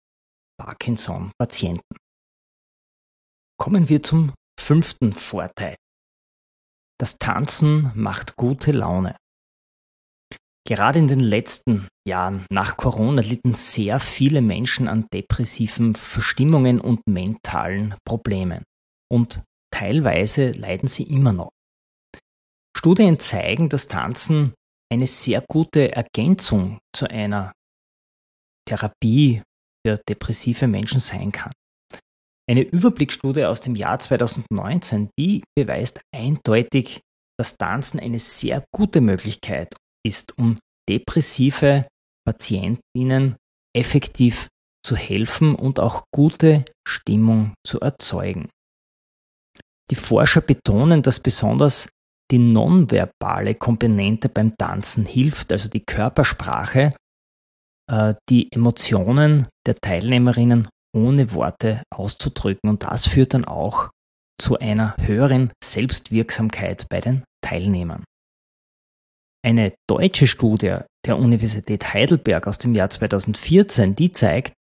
Parkinson-Patienten. 0.57 1.97
Kommen 3.59 3.89
wir 3.89 4.01
zum 4.01 4.33
fünften 4.59 5.11
Vorteil. 5.13 5.75
Das 6.99 7.17
Tanzen 7.17 7.91
macht 7.95 8.35
gute 8.35 8.71
Laune. 8.71 9.17
Gerade 10.67 10.99
in 10.99 11.07
den 11.07 11.19
letzten 11.19 11.87
Jahren 12.07 12.45
nach 12.51 12.77
Corona 12.77 13.21
litten 13.21 13.55
sehr 13.55 13.99
viele 13.99 14.41
Menschen 14.41 14.87
an 14.87 15.07
depressiven 15.11 15.95
Verstimmungen 15.95 16.79
und 16.79 17.01
mentalen 17.07 17.95
Problemen. 18.05 18.63
Und 19.11 19.43
teilweise 19.73 20.51
leiden 20.51 20.87
sie 20.87 21.03
immer 21.03 21.33
noch. 21.33 21.49
Studien 22.77 23.19
zeigen, 23.19 23.69
dass 23.69 23.87
Tanzen 23.87 24.53
eine 24.91 25.07
sehr 25.07 25.43
gute 25.47 25.91
Ergänzung 25.93 26.79
zu 26.95 27.09
einer 27.09 27.53
Therapie 28.67 29.41
für 29.85 29.97
depressive 30.07 30.67
Menschen 30.67 30.99
sein 30.99 31.31
kann. 31.31 31.51
Eine 32.49 32.61
Überblicksstudie 32.61 33.45
aus 33.45 33.61
dem 33.61 33.75
Jahr 33.75 33.99
2019, 33.99 35.09
die 35.17 35.43
beweist 35.57 36.01
eindeutig, 36.13 37.01
dass 37.39 37.57
Tanzen 37.57 37.99
eine 37.99 38.19
sehr 38.19 38.63
gute 38.75 39.01
Möglichkeit 39.01 39.75
ist, 40.05 40.37
um 40.37 40.57
depressive 40.89 41.87
Patientinnen 42.25 43.35
effektiv 43.75 44.47
zu 44.85 44.95
helfen 44.95 45.55
und 45.55 45.79
auch 45.79 46.03
gute 46.13 46.65
Stimmung 46.87 47.53
zu 47.65 47.79
erzeugen. 47.79 48.49
Die 49.89 49.95
Forscher 49.95 50.41
betonen, 50.41 51.01
dass 51.01 51.19
besonders 51.19 51.89
die 52.31 52.39
nonverbale 52.39 53.55
Komponente 53.55 54.29
beim 54.29 54.55
Tanzen 54.57 55.05
hilft, 55.05 55.51
also 55.51 55.69
die 55.69 55.83
Körpersprache, 55.83 56.91
äh, 57.91 58.13
die 58.29 58.51
Emotionen 58.51 59.47
der 59.67 59.75
Teilnehmerinnen 59.75 60.69
ohne 60.95 61.33
Worte 61.33 61.83
auszudrücken. 61.93 62.69
Und 62.69 62.83
das 62.83 63.07
führt 63.07 63.33
dann 63.33 63.45
auch 63.45 63.89
zu 64.39 64.57
einer 64.57 64.95
höheren 64.97 65.51
Selbstwirksamkeit 65.63 66.87
bei 66.89 67.01
den 67.01 67.23
Teilnehmern. 67.43 68.03
Eine 69.43 69.73
deutsche 69.89 70.27
Studie 70.27 70.77
der 71.05 71.17
Universität 71.17 71.93
Heidelberg 71.93 72.45
aus 72.47 72.59
dem 72.59 72.75
Jahr 72.75 72.89
2014, 72.89 73.95
die 73.95 74.11
zeigt, 74.11 74.53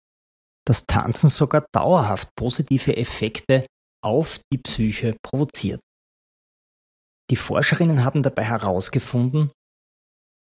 dass 0.67 0.87
Tanzen 0.87 1.29
sogar 1.29 1.67
dauerhaft 1.73 2.29
positive 2.37 2.97
Effekte 2.97 3.67
auf 4.05 4.39
die 4.53 4.59
Psyche 4.59 5.17
provoziert. 5.23 5.81
Die 7.31 7.37
Forscherinnen 7.37 8.05
haben 8.05 8.23
dabei 8.23 8.45
herausgefunden, 8.45 9.51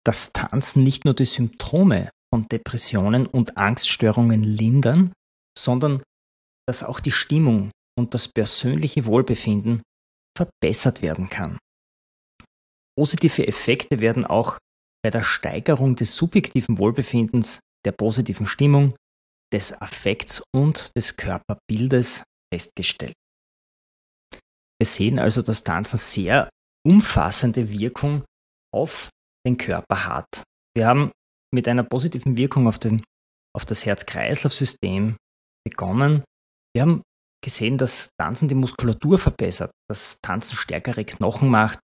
dass 0.03 0.33
Tanzen 0.33 0.83
nicht 0.83 1.05
nur 1.05 1.13
die 1.13 1.25
Symptome 1.25 2.09
von 2.33 2.47
Depressionen 2.49 3.27
und 3.27 3.57
Angststörungen 3.57 4.43
lindern, 4.43 5.13
sondern 5.57 6.01
dass 6.67 6.83
auch 6.83 6.99
die 6.99 7.11
Stimmung 7.11 7.69
und 7.97 8.13
das 8.13 8.27
persönliche 8.27 9.05
Wohlbefinden 9.05 9.81
verbessert 10.35 11.01
werden 11.01 11.29
kann. 11.29 11.59
Positive 12.97 13.47
Effekte 13.47 13.99
werden 13.99 14.25
auch 14.25 14.57
bei 15.03 15.09
der 15.09 15.23
Steigerung 15.23 15.95
des 15.95 16.15
subjektiven 16.15 16.77
Wohlbefindens, 16.77 17.59
der 17.85 17.91
positiven 17.91 18.45
Stimmung, 18.45 18.95
des 19.53 19.73
Affekts 19.81 20.43
und 20.55 20.95
des 20.95 21.15
Körperbildes 21.17 22.23
festgestellt. 22.53 23.13
Wir 24.79 24.87
sehen 24.87 25.19
also, 25.19 25.41
dass 25.41 25.63
Tanzen 25.63 25.97
sehr 25.97 26.49
umfassende 26.85 27.69
Wirkung 27.69 28.23
auf 28.73 29.09
den 29.45 29.57
Körper 29.57 30.05
hat. 30.05 30.43
Wir 30.75 30.87
haben 30.87 31.11
mit 31.53 31.67
einer 31.67 31.83
positiven 31.83 32.37
Wirkung 32.37 32.67
auf, 32.67 32.79
den, 32.79 33.03
auf 33.55 33.65
das 33.65 33.85
Herz-Kreislauf-System 33.85 35.15
begonnen. 35.65 36.23
Wir 36.75 36.81
haben 36.81 37.01
gesehen, 37.43 37.77
dass 37.77 38.09
Tanzen 38.19 38.47
die 38.47 38.55
Muskulatur 38.55 39.19
verbessert, 39.19 39.71
dass 39.89 40.17
Tanzen 40.21 40.55
stärkere 40.55 41.05
Knochen 41.05 41.49
macht, 41.49 41.79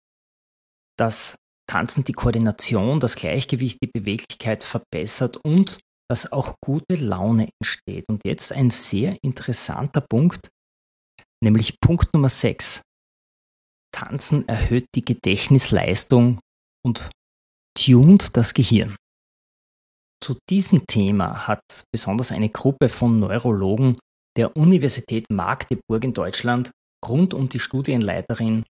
dass 1.00 1.36
Tanzen 1.70 2.04
die 2.04 2.14
Koordination, 2.14 3.00
das 3.00 3.16
Gleichgewicht, 3.16 3.80
die 3.82 3.92
Beweglichkeit 3.94 4.64
verbessert 4.64 5.38
und 5.38 5.80
dass 6.10 6.32
auch 6.32 6.56
gute 6.62 6.96
Laune 6.96 7.50
entsteht. 7.62 8.06
Und 8.10 8.26
jetzt 8.26 8.52
ein 8.52 8.72
sehr 8.72 9.16
interessanter 9.24 10.02
Punkt, 10.02 10.50
nämlich 11.44 11.80
Punkt 11.80 12.14
Nummer 12.14 12.30
6. 12.30 12.82
Tanzen 13.94 14.48
erhöht 14.48 14.88
die 14.96 15.06
Gedächtnisleistung 15.06 16.40
und 16.84 17.10
tunt 17.78 18.36
das 18.36 18.54
Gehirn. 18.54 18.96
Zu 20.24 20.38
diesem 20.50 20.86
Thema 20.88 21.48
hat 21.48 21.84
besonders 21.94 22.32
eine 22.32 22.50
Gruppe 22.50 22.90
von 22.90 23.20
Neurologen 23.20 23.98
der 24.36 24.58
Universität 24.58 25.26
Magdeburg 25.32 26.04
in 26.04 26.14
Deutschland 26.14 26.72
rund 27.08 27.34
um 27.34 27.48
die 27.48 27.60
Studienleiterin 27.60 28.64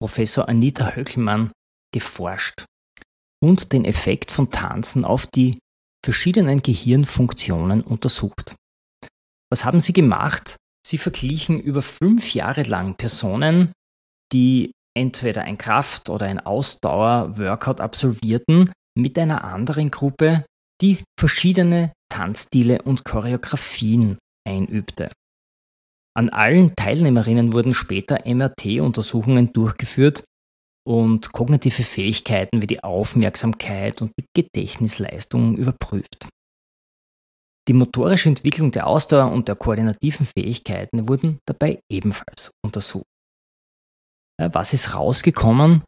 Professor 0.00 0.48
Anita 0.48 0.94
Höckelmann 0.94 1.50
geforscht 1.94 2.66
und 3.42 3.72
den 3.72 3.84
Effekt 3.84 4.30
von 4.32 4.50
Tanzen 4.50 5.04
auf 5.04 5.26
die 5.26 5.58
verschiedenen 6.04 6.60
Gehirnfunktionen 6.60 7.82
untersucht. 7.82 8.56
Was 9.50 9.64
haben 9.64 9.80
sie 9.80 9.92
gemacht? 9.92 10.56
Sie 10.86 10.98
verglichen 10.98 11.60
über 11.60 11.80
fünf 11.80 12.34
Jahre 12.34 12.64
lang 12.64 12.96
Personen, 12.96 13.72
die 14.32 14.72
entweder 14.96 15.42
ein 15.42 15.56
Kraft- 15.56 16.10
oder 16.10 16.26
ein 16.26 16.40
Ausdauer-Workout 16.40 17.80
absolvierten, 17.80 18.72
mit 18.96 19.18
einer 19.18 19.44
anderen 19.44 19.90
Gruppe, 19.90 20.44
die 20.80 21.02
verschiedene 21.18 21.92
Tanzstile 22.12 22.82
und 22.82 23.04
Choreografien 23.04 24.18
einübte. 24.46 25.10
An 26.16 26.28
allen 26.28 26.74
Teilnehmerinnen 26.76 27.52
wurden 27.52 27.74
später 27.74 28.22
MRT-Untersuchungen 28.26 29.52
durchgeführt 29.52 30.24
und 30.86 31.32
kognitive 31.32 31.82
Fähigkeiten 31.82 32.60
wie 32.60 32.66
die 32.66 32.84
Aufmerksamkeit 32.84 34.02
und 34.02 34.12
die 34.18 34.26
Gedächtnisleistung 34.34 35.56
überprüft. 35.56 36.28
Die 37.66 37.72
motorische 37.72 38.28
Entwicklung 38.28 38.70
der 38.72 38.86
Ausdauer 38.86 39.32
und 39.32 39.48
der 39.48 39.56
koordinativen 39.56 40.26
Fähigkeiten 40.26 41.08
wurden 41.08 41.38
dabei 41.46 41.80
ebenfalls 41.90 42.50
untersucht. 42.62 43.06
Was 44.38 44.74
ist 44.74 44.94
rausgekommen? 44.94 45.82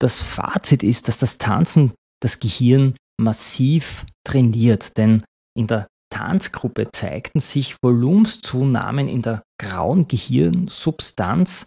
Das 0.00 0.20
Fazit 0.20 0.82
ist, 0.82 1.06
dass 1.06 1.18
das 1.18 1.38
Tanzen 1.38 1.92
das 2.20 2.40
Gehirn 2.40 2.94
massiv 3.20 4.04
trainiert, 4.26 4.96
denn 4.96 5.24
in 5.56 5.68
der 5.68 5.86
Tanzgruppe 6.10 6.90
zeigten 6.90 7.38
sich 7.40 7.76
Volumenszunahmen 7.82 9.08
in 9.08 9.22
der 9.22 9.42
grauen 9.60 10.08
Gehirnsubstanz 10.08 11.66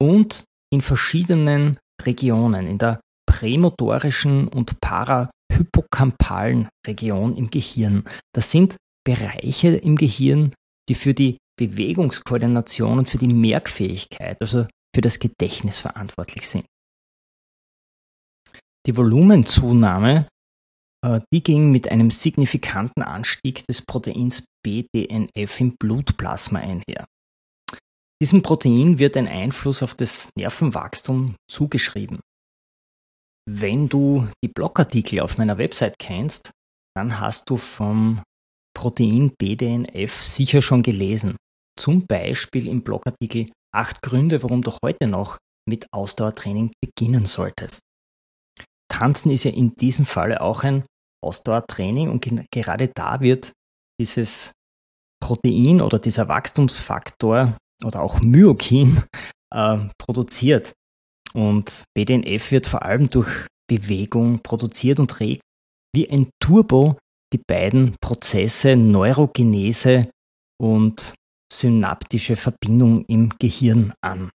und 0.00 0.44
in 0.72 0.80
verschiedenen 0.80 1.78
Regionen, 2.04 2.66
in 2.66 2.78
der 2.78 3.00
prämotorischen 3.26 4.48
und 4.48 4.80
parahypokampalen 4.80 6.68
Region 6.86 7.36
im 7.36 7.50
Gehirn. 7.50 8.04
Das 8.34 8.50
sind 8.50 8.76
Bereiche 9.04 9.68
im 9.68 9.96
Gehirn, 9.96 10.52
die 10.88 10.94
für 10.94 11.14
die 11.14 11.38
Bewegungskoordination 11.58 12.98
und 12.98 13.08
für 13.08 13.18
die 13.18 13.32
Merkfähigkeit, 13.32 14.38
also 14.40 14.66
für 14.94 15.00
das 15.00 15.18
Gedächtnis 15.18 15.80
verantwortlich 15.80 16.48
sind. 16.48 16.64
Die 18.86 18.96
Volumenzunahme, 18.96 20.28
äh, 21.04 21.20
die 21.32 21.42
ging 21.42 21.70
mit 21.70 21.90
einem 21.90 22.10
signifikanten 22.10 23.02
Anstieg 23.02 23.66
des 23.66 23.82
Proteins 23.82 24.46
BDNF 24.64 25.60
im 25.60 25.76
Blutplasma 25.78 26.60
einher. 26.60 27.06
Diesem 28.20 28.42
Protein 28.42 28.98
wird 28.98 29.16
ein 29.16 29.28
Einfluss 29.28 29.82
auf 29.82 29.94
das 29.94 30.30
Nervenwachstum 30.36 31.36
zugeschrieben. 31.48 32.18
Wenn 33.48 33.88
du 33.88 34.28
die 34.44 34.48
Blogartikel 34.48 35.20
auf 35.20 35.38
meiner 35.38 35.56
Website 35.56 35.94
kennst, 35.98 36.50
dann 36.96 37.20
hast 37.20 37.48
du 37.48 37.56
vom 37.56 38.22
Protein 38.74 39.32
BDNF 39.38 40.22
sicher 40.22 40.60
schon 40.62 40.82
gelesen. 40.82 41.36
Zum 41.78 42.06
Beispiel 42.06 42.66
im 42.66 42.82
Blogartikel 42.82 43.46
acht 43.72 44.02
Gründe, 44.02 44.42
warum 44.42 44.62
du 44.62 44.72
heute 44.82 45.06
noch 45.06 45.38
mit 45.68 45.86
Ausdauertraining 45.92 46.72
beginnen 46.80 47.24
solltest. 47.26 47.80
Tanzen 48.90 49.30
ist 49.30 49.44
ja 49.44 49.52
in 49.52 49.74
diesem 49.74 50.06
Falle 50.06 50.40
auch 50.40 50.64
ein 50.64 50.84
Ausdauertraining 51.24 52.10
und 52.10 52.26
gerade 52.50 52.88
da 52.88 53.20
wird 53.20 53.52
dieses 54.00 54.52
Protein 55.22 55.80
oder 55.80 55.98
dieser 55.98 56.28
Wachstumsfaktor 56.28 57.56
oder 57.84 58.02
auch 58.02 58.20
Myokin 58.20 59.02
äh, 59.54 59.78
produziert. 59.98 60.72
Und 61.34 61.84
BDNF 61.94 62.50
wird 62.50 62.66
vor 62.66 62.82
allem 62.82 63.10
durch 63.10 63.46
Bewegung 63.68 64.40
produziert 64.40 64.98
und 64.98 65.20
regt 65.20 65.42
wie 65.94 66.08
ein 66.10 66.30
Turbo 66.40 66.98
die 67.32 67.40
beiden 67.46 67.96
Prozesse 68.00 68.76
Neurogenese 68.76 70.10
und 70.60 71.14
synaptische 71.52 72.36
Verbindung 72.36 73.04
im 73.06 73.30
Gehirn 73.38 73.92
an. 74.02 74.30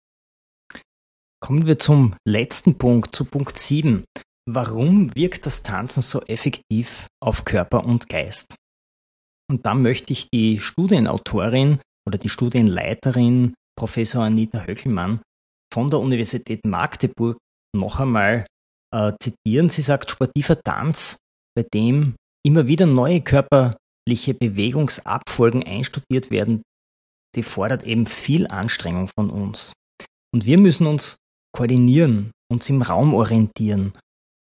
Kommen 1.41 1.67
wir 1.67 1.79
zum 1.79 2.17
letzten 2.27 2.77
Punkt, 2.79 3.15
zu 3.15 3.25
Punkt 3.25 3.59
7. 3.59 4.05
Warum 4.51 5.15
wirkt 5.15 5.47
das 5.47 5.63
Tanzen 5.63 6.01
so 6.01 6.23
effektiv 6.23 7.07
auf 7.21 7.45
Körper 7.45 7.85
und 7.85 8.09
Geist? 8.09 8.57
Und 9.51 9.65
da 9.65 9.75
möchte 9.75 10.13
ich 10.13 10.29
die 10.31 10.59
Studienautorin 10.59 11.81
oder 12.09 12.19
die 12.19 12.31
Studienleiterin 12.31 13.55
Professor 13.79 14.25
Anita 14.25 14.65
Höckelmann 14.65 15.21
von 15.73 15.89
der 15.89 16.01
Universität 16.01 16.65
Magdeburg 16.65 17.37
noch 17.77 18.01
einmal 18.01 18.47
äh, 18.93 19.13
zitieren. 19.23 19.69
Sie 19.69 19.83
sagt, 19.83 20.11
sportiver 20.11 20.59
Tanz, 20.61 21.19
bei 21.55 21.65
dem 21.75 22.17
immer 22.45 22.67
wieder 22.67 22.87
neue 22.87 23.21
körperliche 23.21 24.35
Bewegungsabfolgen 24.35 25.63
einstudiert 25.63 26.31
werden, 26.31 26.63
die 27.37 27.43
fordert 27.43 27.85
eben 27.85 28.07
viel 28.07 28.47
Anstrengung 28.47 29.09
von 29.15 29.29
uns. 29.29 29.75
Und 30.35 30.47
wir 30.47 30.59
müssen 30.59 30.87
uns 30.87 31.17
koordinieren, 31.55 32.33
uns 32.51 32.71
im 32.71 32.81
Raum 32.81 33.13
orientieren 33.13 33.93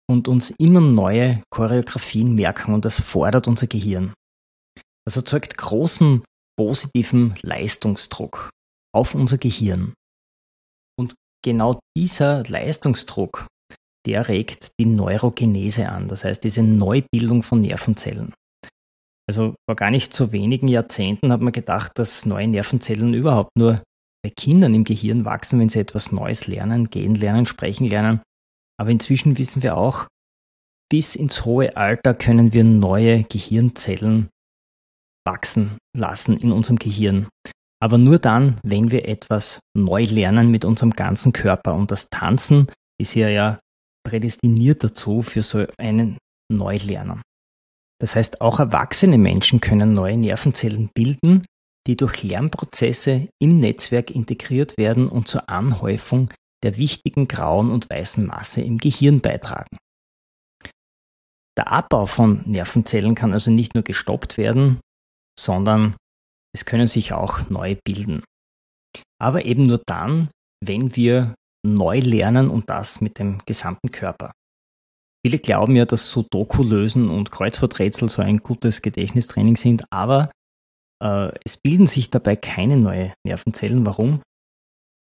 und 0.09 0.29
uns 0.29 0.50
immer 0.50 0.81
neue 0.81 1.42
Choreografien 1.50 2.37
merken 2.37 2.74
und 2.74 2.85
das 2.85 3.00
fordert 3.00 3.48
unser 3.48 3.66
Gehirn. 3.66 4.14
Das 5.05 5.16
erzeugt 5.16 5.57
großen 5.57 6.22
positiven 6.58 7.34
Leistungsdruck 7.42 8.50
auf 8.94 9.14
unser 9.14 9.38
Gehirn. 9.38 9.94
Und 10.98 11.14
genau 11.44 11.78
dieser 11.96 12.44
Leistungsdruck, 12.44 13.46
der 14.06 14.28
regt 14.28 14.70
die 14.80 14.86
Neurogenese 14.86 15.88
an, 15.88 16.08
das 16.08 16.24
heißt 16.24 16.44
diese 16.44 16.62
Neubildung 16.62 17.42
von 17.42 17.60
Nervenzellen. 17.60 18.32
Also 19.28 19.54
vor 19.68 19.74
gar 19.74 19.90
nicht 19.90 20.14
so 20.14 20.32
wenigen 20.32 20.68
Jahrzehnten 20.68 21.32
hat 21.32 21.40
man 21.40 21.52
gedacht, 21.52 21.98
dass 21.98 22.26
neue 22.26 22.46
Nervenzellen 22.46 23.12
überhaupt 23.12 23.50
nur 23.56 23.76
bei 24.22 24.30
Kindern 24.30 24.74
im 24.74 24.84
Gehirn 24.84 25.24
wachsen, 25.24 25.58
wenn 25.58 25.68
sie 25.68 25.80
etwas 25.80 26.12
Neues 26.12 26.46
lernen, 26.46 26.90
gehen 26.90 27.16
lernen, 27.16 27.46
sprechen 27.46 27.86
lernen. 27.86 28.22
Aber 28.78 28.90
inzwischen 28.90 29.36
wissen 29.36 29.62
wir 29.62 29.76
auch, 29.76 30.06
bis 30.88 31.16
ins 31.16 31.44
hohe 31.44 31.76
Alter 31.76 32.14
können 32.14 32.52
wir 32.52 32.62
neue 32.62 33.24
Gehirnzellen 33.24 34.28
wachsen 35.26 35.76
lassen 35.96 36.38
in 36.38 36.52
unserem 36.52 36.78
Gehirn. 36.78 37.28
Aber 37.82 37.98
nur 37.98 38.18
dann, 38.18 38.58
wenn 38.62 38.90
wir 38.90 39.06
etwas 39.06 39.60
neu 39.76 40.04
lernen 40.04 40.50
mit 40.50 40.64
unserem 40.64 40.92
ganzen 40.92 41.32
Körper. 41.32 41.74
Und 41.74 41.90
das 41.90 42.08
Tanzen 42.08 42.68
ist 42.98 43.14
ja 43.14 43.28
ja 43.28 43.58
prädestiniert 44.06 44.82
dazu 44.82 45.22
für 45.22 45.42
so 45.42 45.66
einen 45.78 46.16
Neulernen. 46.50 47.22
Das 48.00 48.14
heißt, 48.14 48.40
auch 48.40 48.60
erwachsene 48.60 49.18
Menschen 49.18 49.60
können 49.60 49.92
neue 49.92 50.16
Nervenzellen 50.16 50.90
bilden, 50.94 51.44
die 51.86 51.96
durch 51.96 52.22
Lernprozesse 52.22 53.28
im 53.40 53.60
Netzwerk 53.60 54.10
integriert 54.10 54.76
werden 54.78 55.08
und 55.08 55.28
zur 55.28 55.48
Anhäufung 55.48 56.30
der 56.62 56.76
wichtigen 56.76 57.28
grauen 57.28 57.70
und 57.70 57.88
weißen 57.90 58.26
Masse 58.26 58.62
im 58.62 58.78
Gehirn 58.78 59.20
beitragen. 59.20 59.76
Der 61.56 61.72
Abbau 61.72 62.06
von 62.06 62.42
Nervenzellen 62.44 63.14
kann 63.14 63.32
also 63.32 63.50
nicht 63.50 63.74
nur 63.74 63.82
gestoppt 63.82 64.36
werden, 64.36 64.80
sondern 65.38 65.96
es 66.55 66.64
können 66.64 66.87
sich 66.87 67.12
auch 67.12 67.49
neu 67.51 67.77
bilden. 67.85 68.25
Aber 69.20 69.44
eben 69.44 69.64
nur 69.64 69.83
dann, 69.87 70.31
wenn 70.64 70.96
wir 70.96 71.35
neu 71.66 71.99
lernen 71.99 72.49
und 72.49 72.70
das 72.70 73.01
mit 73.01 73.18
dem 73.18 73.38
gesamten 73.44 73.90
Körper. 73.90 74.33
Viele 75.25 75.38
glauben 75.38 75.75
ja, 75.75 75.85
dass 75.85 76.11
Sudoku 76.11 76.62
lösen 76.62 77.11
und 77.11 77.33
Kreuzworträtsel 77.33 78.09
so 78.09 78.22
ein 78.22 78.38
gutes 78.38 78.81
Gedächtnistraining 78.81 79.57
sind, 79.57 79.85
aber 79.90 80.31
äh, 81.03 81.33
es 81.44 81.57
bilden 81.57 81.87
sich 81.87 82.11
dabei 82.11 82.37
keine 82.37 82.77
neuen 82.77 83.12
Nervenzellen. 83.27 83.85
Warum? 83.85 84.22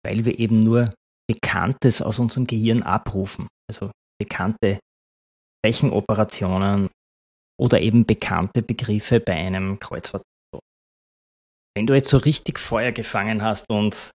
Weil 0.05 0.25
wir 0.25 0.39
eben 0.39 0.57
nur 0.57 0.91
Bekanntes 1.29 2.03
aus 2.03 2.19
unserem 2.19 2.47
Gehirn 2.47 2.83
abrufen. 2.83 3.49
Also 3.69 3.91
bekannte 4.19 4.79
Rechenoperationen 5.65 6.89
oder 7.61 7.81
eben 7.81 8.05
bekannte 8.05 8.63
Begriffe 8.63 9.21
bei 9.21 9.35
einem 9.35 9.79
Kreuzwort. 9.79 10.23
Wenn 11.77 11.87
du 11.87 11.95
jetzt 11.95 12.09
so 12.09 12.19
richtig 12.19 12.59
Feuer 12.59 12.93
gefangen 12.93 13.43
hast 13.43 13.69
und 13.69 14.11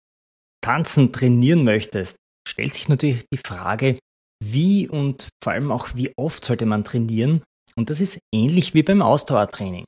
tanzen 0.61 1.13
trainieren 1.13 1.65
möchtest, 1.65 2.17
stellt 2.49 2.75
sich 2.75 2.89
natürlich 2.89 3.27
die 3.33 3.39
Frage, 3.39 3.99
wie 4.43 4.89
und 4.89 5.29
vor 5.43 5.53
allem 5.53 5.71
auch 5.71 5.95
wie 5.95 6.13
oft 6.17 6.45
sollte 6.45 6.67
man 6.67 6.85
trainieren. 6.85 7.43
Und 7.77 7.91
das 7.91 8.01
ist 8.01 8.19
ähnlich 8.35 8.75
wie 8.75 8.83
beim 8.83 9.03
Ausdauertraining. 9.03 9.85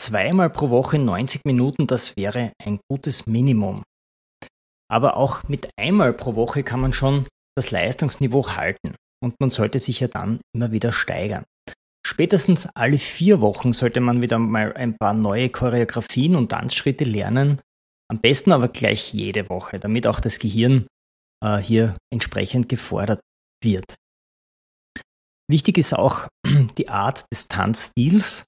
Zweimal 0.00 0.50
pro 0.50 0.70
Woche 0.70 0.98
90 0.98 1.42
Minuten, 1.44 1.86
das 1.86 2.16
wäre 2.16 2.52
ein 2.62 2.80
gutes 2.90 3.26
Minimum. 3.26 3.82
Aber 4.90 5.16
auch 5.16 5.42
mit 5.48 5.70
einmal 5.78 6.12
pro 6.12 6.34
Woche 6.34 6.62
kann 6.62 6.80
man 6.80 6.92
schon 6.92 7.26
das 7.56 7.70
Leistungsniveau 7.70 8.48
halten 8.56 8.94
und 9.22 9.34
man 9.40 9.50
sollte 9.50 9.78
sich 9.78 10.00
ja 10.00 10.08
dann 10.08 10.40
immer 10.54 10.72
wieder 10.72 10.92
steigern. 10.92 11.44
Spätestens 12.12 12.68
alle 12.74 12.98
vier 12.98 13.40
Wochen 13.40 13.72
sollte 13.72 14.00
man 14.00 14.20
wieder 14.20 14.38
mal 14.38 14.74
ein 14.74 14.98
paar 14.98 15.14
neue 15.14 15.48
Choreografien 15.48 16.36
und 16.36 16.50
Tanzschritte 16.50 17.04
lernen. 17.04 17.58
Am 18.10 18.20
besten 18.20 18.52
aber 18.52 18.68
gleich 18.68 19.14
jede 19.14 19.48
Woche, 19.48 19.78
damit 19.78 20.06
auch 20.06 20.20
das 20.20 20.38
Gehirn 20.38 20.86
äh, 21.42 21.56
hier 21.56 21.94
entsprechend 22.12 22.68
gefordert 22.68 23.22
wird. 23.64 23.96
Wichtig 25.50 25.78
ist 25.78 25.94
auch 25.94 26.28
die 26.76 26.90
Art 26.90 27.24
des 27.32 27.48
Tanzstils. 27.48 28.44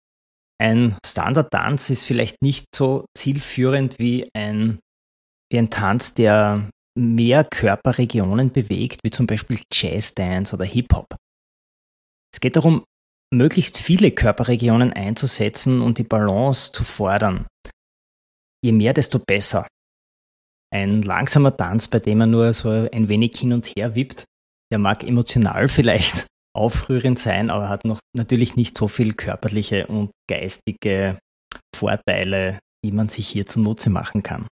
Ein 0.61 0.99
Standard-Tanz 1.05 1.89
ist 1.89 2.05
vielleicht 2.05 2.43
nicht 2.43 2.67
so 2.77 3.07
zielführend 3.17 3.99
wie 3.99 4.29
ein, 4.37 4.79
wie 5.51 5.57
ein 5.57 5.71
Tanz, 5.71 6.13
der 6.13 6.69
mehr 6.99 7.45
Körperregionen 7.45 8.53
bewegt, 8.53 9.01
wie 9.05 9.11
zum 9.11 9.27
Beispiel 9.27 9.59
Jazz-Dance 9.73 10.55
oder 10.55 10.67
Hip-Hop. 10.67 11.17
Es 12.31 12.41
geht 12.41 12.57
darum, 12.57 12.85
möglichst 13.33 13.79
viele 13.79 14.11
Körperregionen 14.11 14.93
einzusetzen 14.93 15.81
und 15.81 15.99
die 15.99 16.05
Balance 16.05 16.73
zu 16.73 16.85
fordern. 16.85 17.47
Je 18.65 18.73
mehr, 18.73 18.95
desto 18.95 19.19
besser. 19.19 19.67
Ein 20.73 21.03
langsamer 21.03 21.57
Tanz, 21.57 21.89
bei 21.89 22.01
dem 22.01 22.19
man 22.19 22.31
nur 22.31 22.53
so 22.53 22.71
ein 22.71 23.09
wenig 23.09 23.39
hin 23.39 23.53
und 23.53 23.67
her 23.67 23.95
wippt, 23.95 24.25
der 24.73 24.79
mag 24.79 25.05
emotional 25.05 25.69
vielleicht 25.69 26.27
aufrührend 26.57 27.19
sein, 27.19 27.51
aber 27.51 27.69
hat 27.69 27.85
noch 27.85 27.99
natürlich 28.17 28.57
nicht 28.57 28.77
so 28.77 28.89
viel 28.89 29.15
körperliche 29.15 29.87
und 29.89 30.11
geistige 30.29 31.19
Vorteile, 31.75 32.61
die 32.85 32.93
man 32.93 33.09
sich 33.09 33.29
hier 33.29 33.47
zunutze 33.47 33.91
machen 33.91 34.23
kann. 34.23 34.47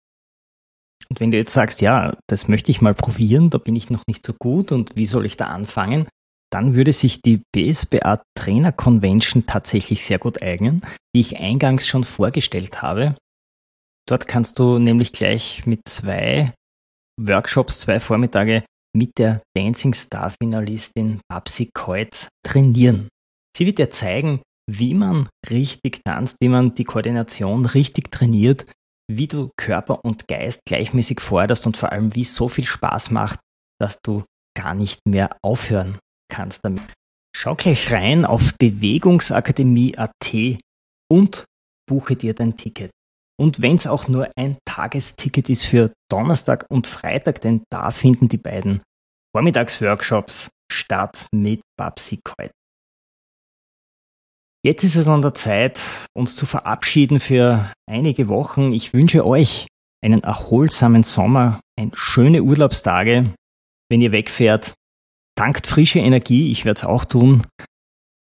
Und 1.10 1.20
wenn 1.20 1.32
du 1.32 1.38
jetzt 1.38 1.54
sagst, 1.54 1.82
ja, 1.82 2.18
das 2.28 2.48
möchte 2.48 2.72
ich 2.72 2.82
mal 2.82 2.94
probieren, 2.94 3.50
da 3.50 3.58
bin 3.58 3.76
ich 3.76 3.90
noch 3.90 4.04
nicht 4.08 4.26
so 4.26 4.34
gut 4.34 4.72
und 4.72 4.96
wie 4.96 5.06
soll 5.06 5.26
ich 5.26 5.38
da 5.38 5.48
anfangen, 5.48 6.08
dann 6.52 6.74
würde 6.74 6.94
sich 6.94 7.22
die 7.22 7.42
BSBA 7.54 8.22
Trainer 8.36 8.72
Convention 8.72 9.46
tatsächlich 9.46 10.04
sehr 10.04 10.20
gut 10.20 10.42
eignen, 10.42 10.82
die 11.16 11.22
ich 11.22 11.40
eingangs 11.40 11.88
schon 11.88 12.04
vorgestellt 12.04 12.82
habe. 12.82 13.16
Dort 14.08 14.28
kannst 14.28 14.58
du 14.58 14.80
nämlich 14.80 15.14
gleich 15.14 15.66
mit 15.68 15.82
zwei 15.88 16.54
Workshops, 17.22 17.80
zwei 17.80 18.00
Vormittage 18.00 18.64
mit 18.96 19.12
der 19.20 19.44
Dancing 19.56 19.94
Star 19.94 20.34
Finalistin 20.42 21.22
Babsi 21.30 21.70
Kreuz 21.74 22.28
trainieren. 22.44 23.10
Sie 23.56 23.66
wird 23.68 23.78
dir 23.78 23.92
zeigen, 23.92 24.42
wie 24.70 24.94
man 24.94 25.30
richtig 25.50 26.02
tanzt, 26.04 26.38
wie 26.42 26.50
man 26.50 26.74
die 26.74 26.86
Koordination 26.86 27.66
richtig 27.66 28.12
trainiert, 28.12 28.66
wie 29.12 29.28
du 29.28 29.50
Körper 29.58 30.04
und 30.04 30.28
Geist 30.28 30.62
gleichmäßig 30.66 31.20
forderst 31.20 31.68
und 31.68 31.78
vor 31.78 31.92
allem, 31.92 32.16
wie 32.16 32.22
es 32.22 32.34
so 32.34 32.48
viel 32.48 32.66
Spaß 32.66 33.12
macht, 33.12 33.40
dass 33.80 34.00
du 34.04 34.24
gar 34.56 34.74
nicht 34.74 35.00
mehr 35.08 35.38
aufhören 35.44 35.98
kannst 36.30 36.64
damit. 36.64 36.88
Schau 37.36 37.56
gleich 37.56 37.92
rein 37.92 38.26
auf 38.26 38.54
bewegungsakademie.at 38.58 40.58
und 41.12 41.46
buche 41.88 42.16
dir 42.16 42.34
dein 42.34 42.58
Ticket. 42.58 42.92
Und 43.40 43.62
wenn 43.62 43.76
es 43.76 43.88
auch 43.88 44.08
nur 44.08 44.30
ein 44.36 44.58
Tagesticket 44.66 45.50
ist 45.50 45.66
für 45.66 45.94
Donnerstag 46.12 46.66
und 46.70 46.88
Freitag, 46.88 47.42
denn 47.42 47.64
da 47.72 47.92
finden 47.92 48.28
die 48.28 48.38
beiden 48.38 48.82
Vormittagsworkshops 49.34 50.50
statt 50.72 51.28
mit 51.32 51.62
Babsi 51.78 52.20
Kreuz. 52.24 52.52
Jetzt 54.66 54.84
ist 54.84 54.98
es 54.98 55.08
an 55.08 55.22
der 55.22 55.34
Zeit, 55.34 55.80
uns 56.14 56.36
zu 56.36 56.46
verabschieden 56.46 57.22
für 57.22 57.72
einige 57.90 58.28
Wochen. 58.28 58.74
Ich 58.74 58.94
wünsche 58.94 59.26
euch 59.26 59.68
einen 60.04 60.22
erholsamen 60.22 61.04
Sommer, 61.04 61.62
ein 61.78 61.92
schöne 61.94 62.44
Urlaubstage. 62.44 63.34
Wenn 63.90 64.02
ihr 64.02 64.12
wegfährt, 64.12 64.74
tankt 65.40 65.68
frische 65.68 66.00
Energie, 66.00 66.52
ich 66.52 66.66
werde 66.66 66.80
es 66.80 66.84
auch 66.84 67.06
tun. 67.06 67.44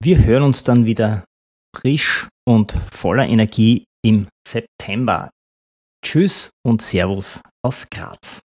Wir 0.02 0.24
hören 0.24 0.42
uns 0.42 0.64
dann 0.64 0.84
wieder 0.84 1.24
frisch 1.72 2.26
und 2.44 2.72
voller 2.90 3.28
Energie 3.28 3.84
im 4.04 4.26
September. 4.44 5.30
Tschüss 6.04 6.50
und 6.66 6.82
Servus 6.82 7.40
aus 7.64 7.88
Graz. 7.88 8.40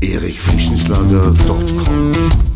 erichfrischenschlager.com 0.00 2.55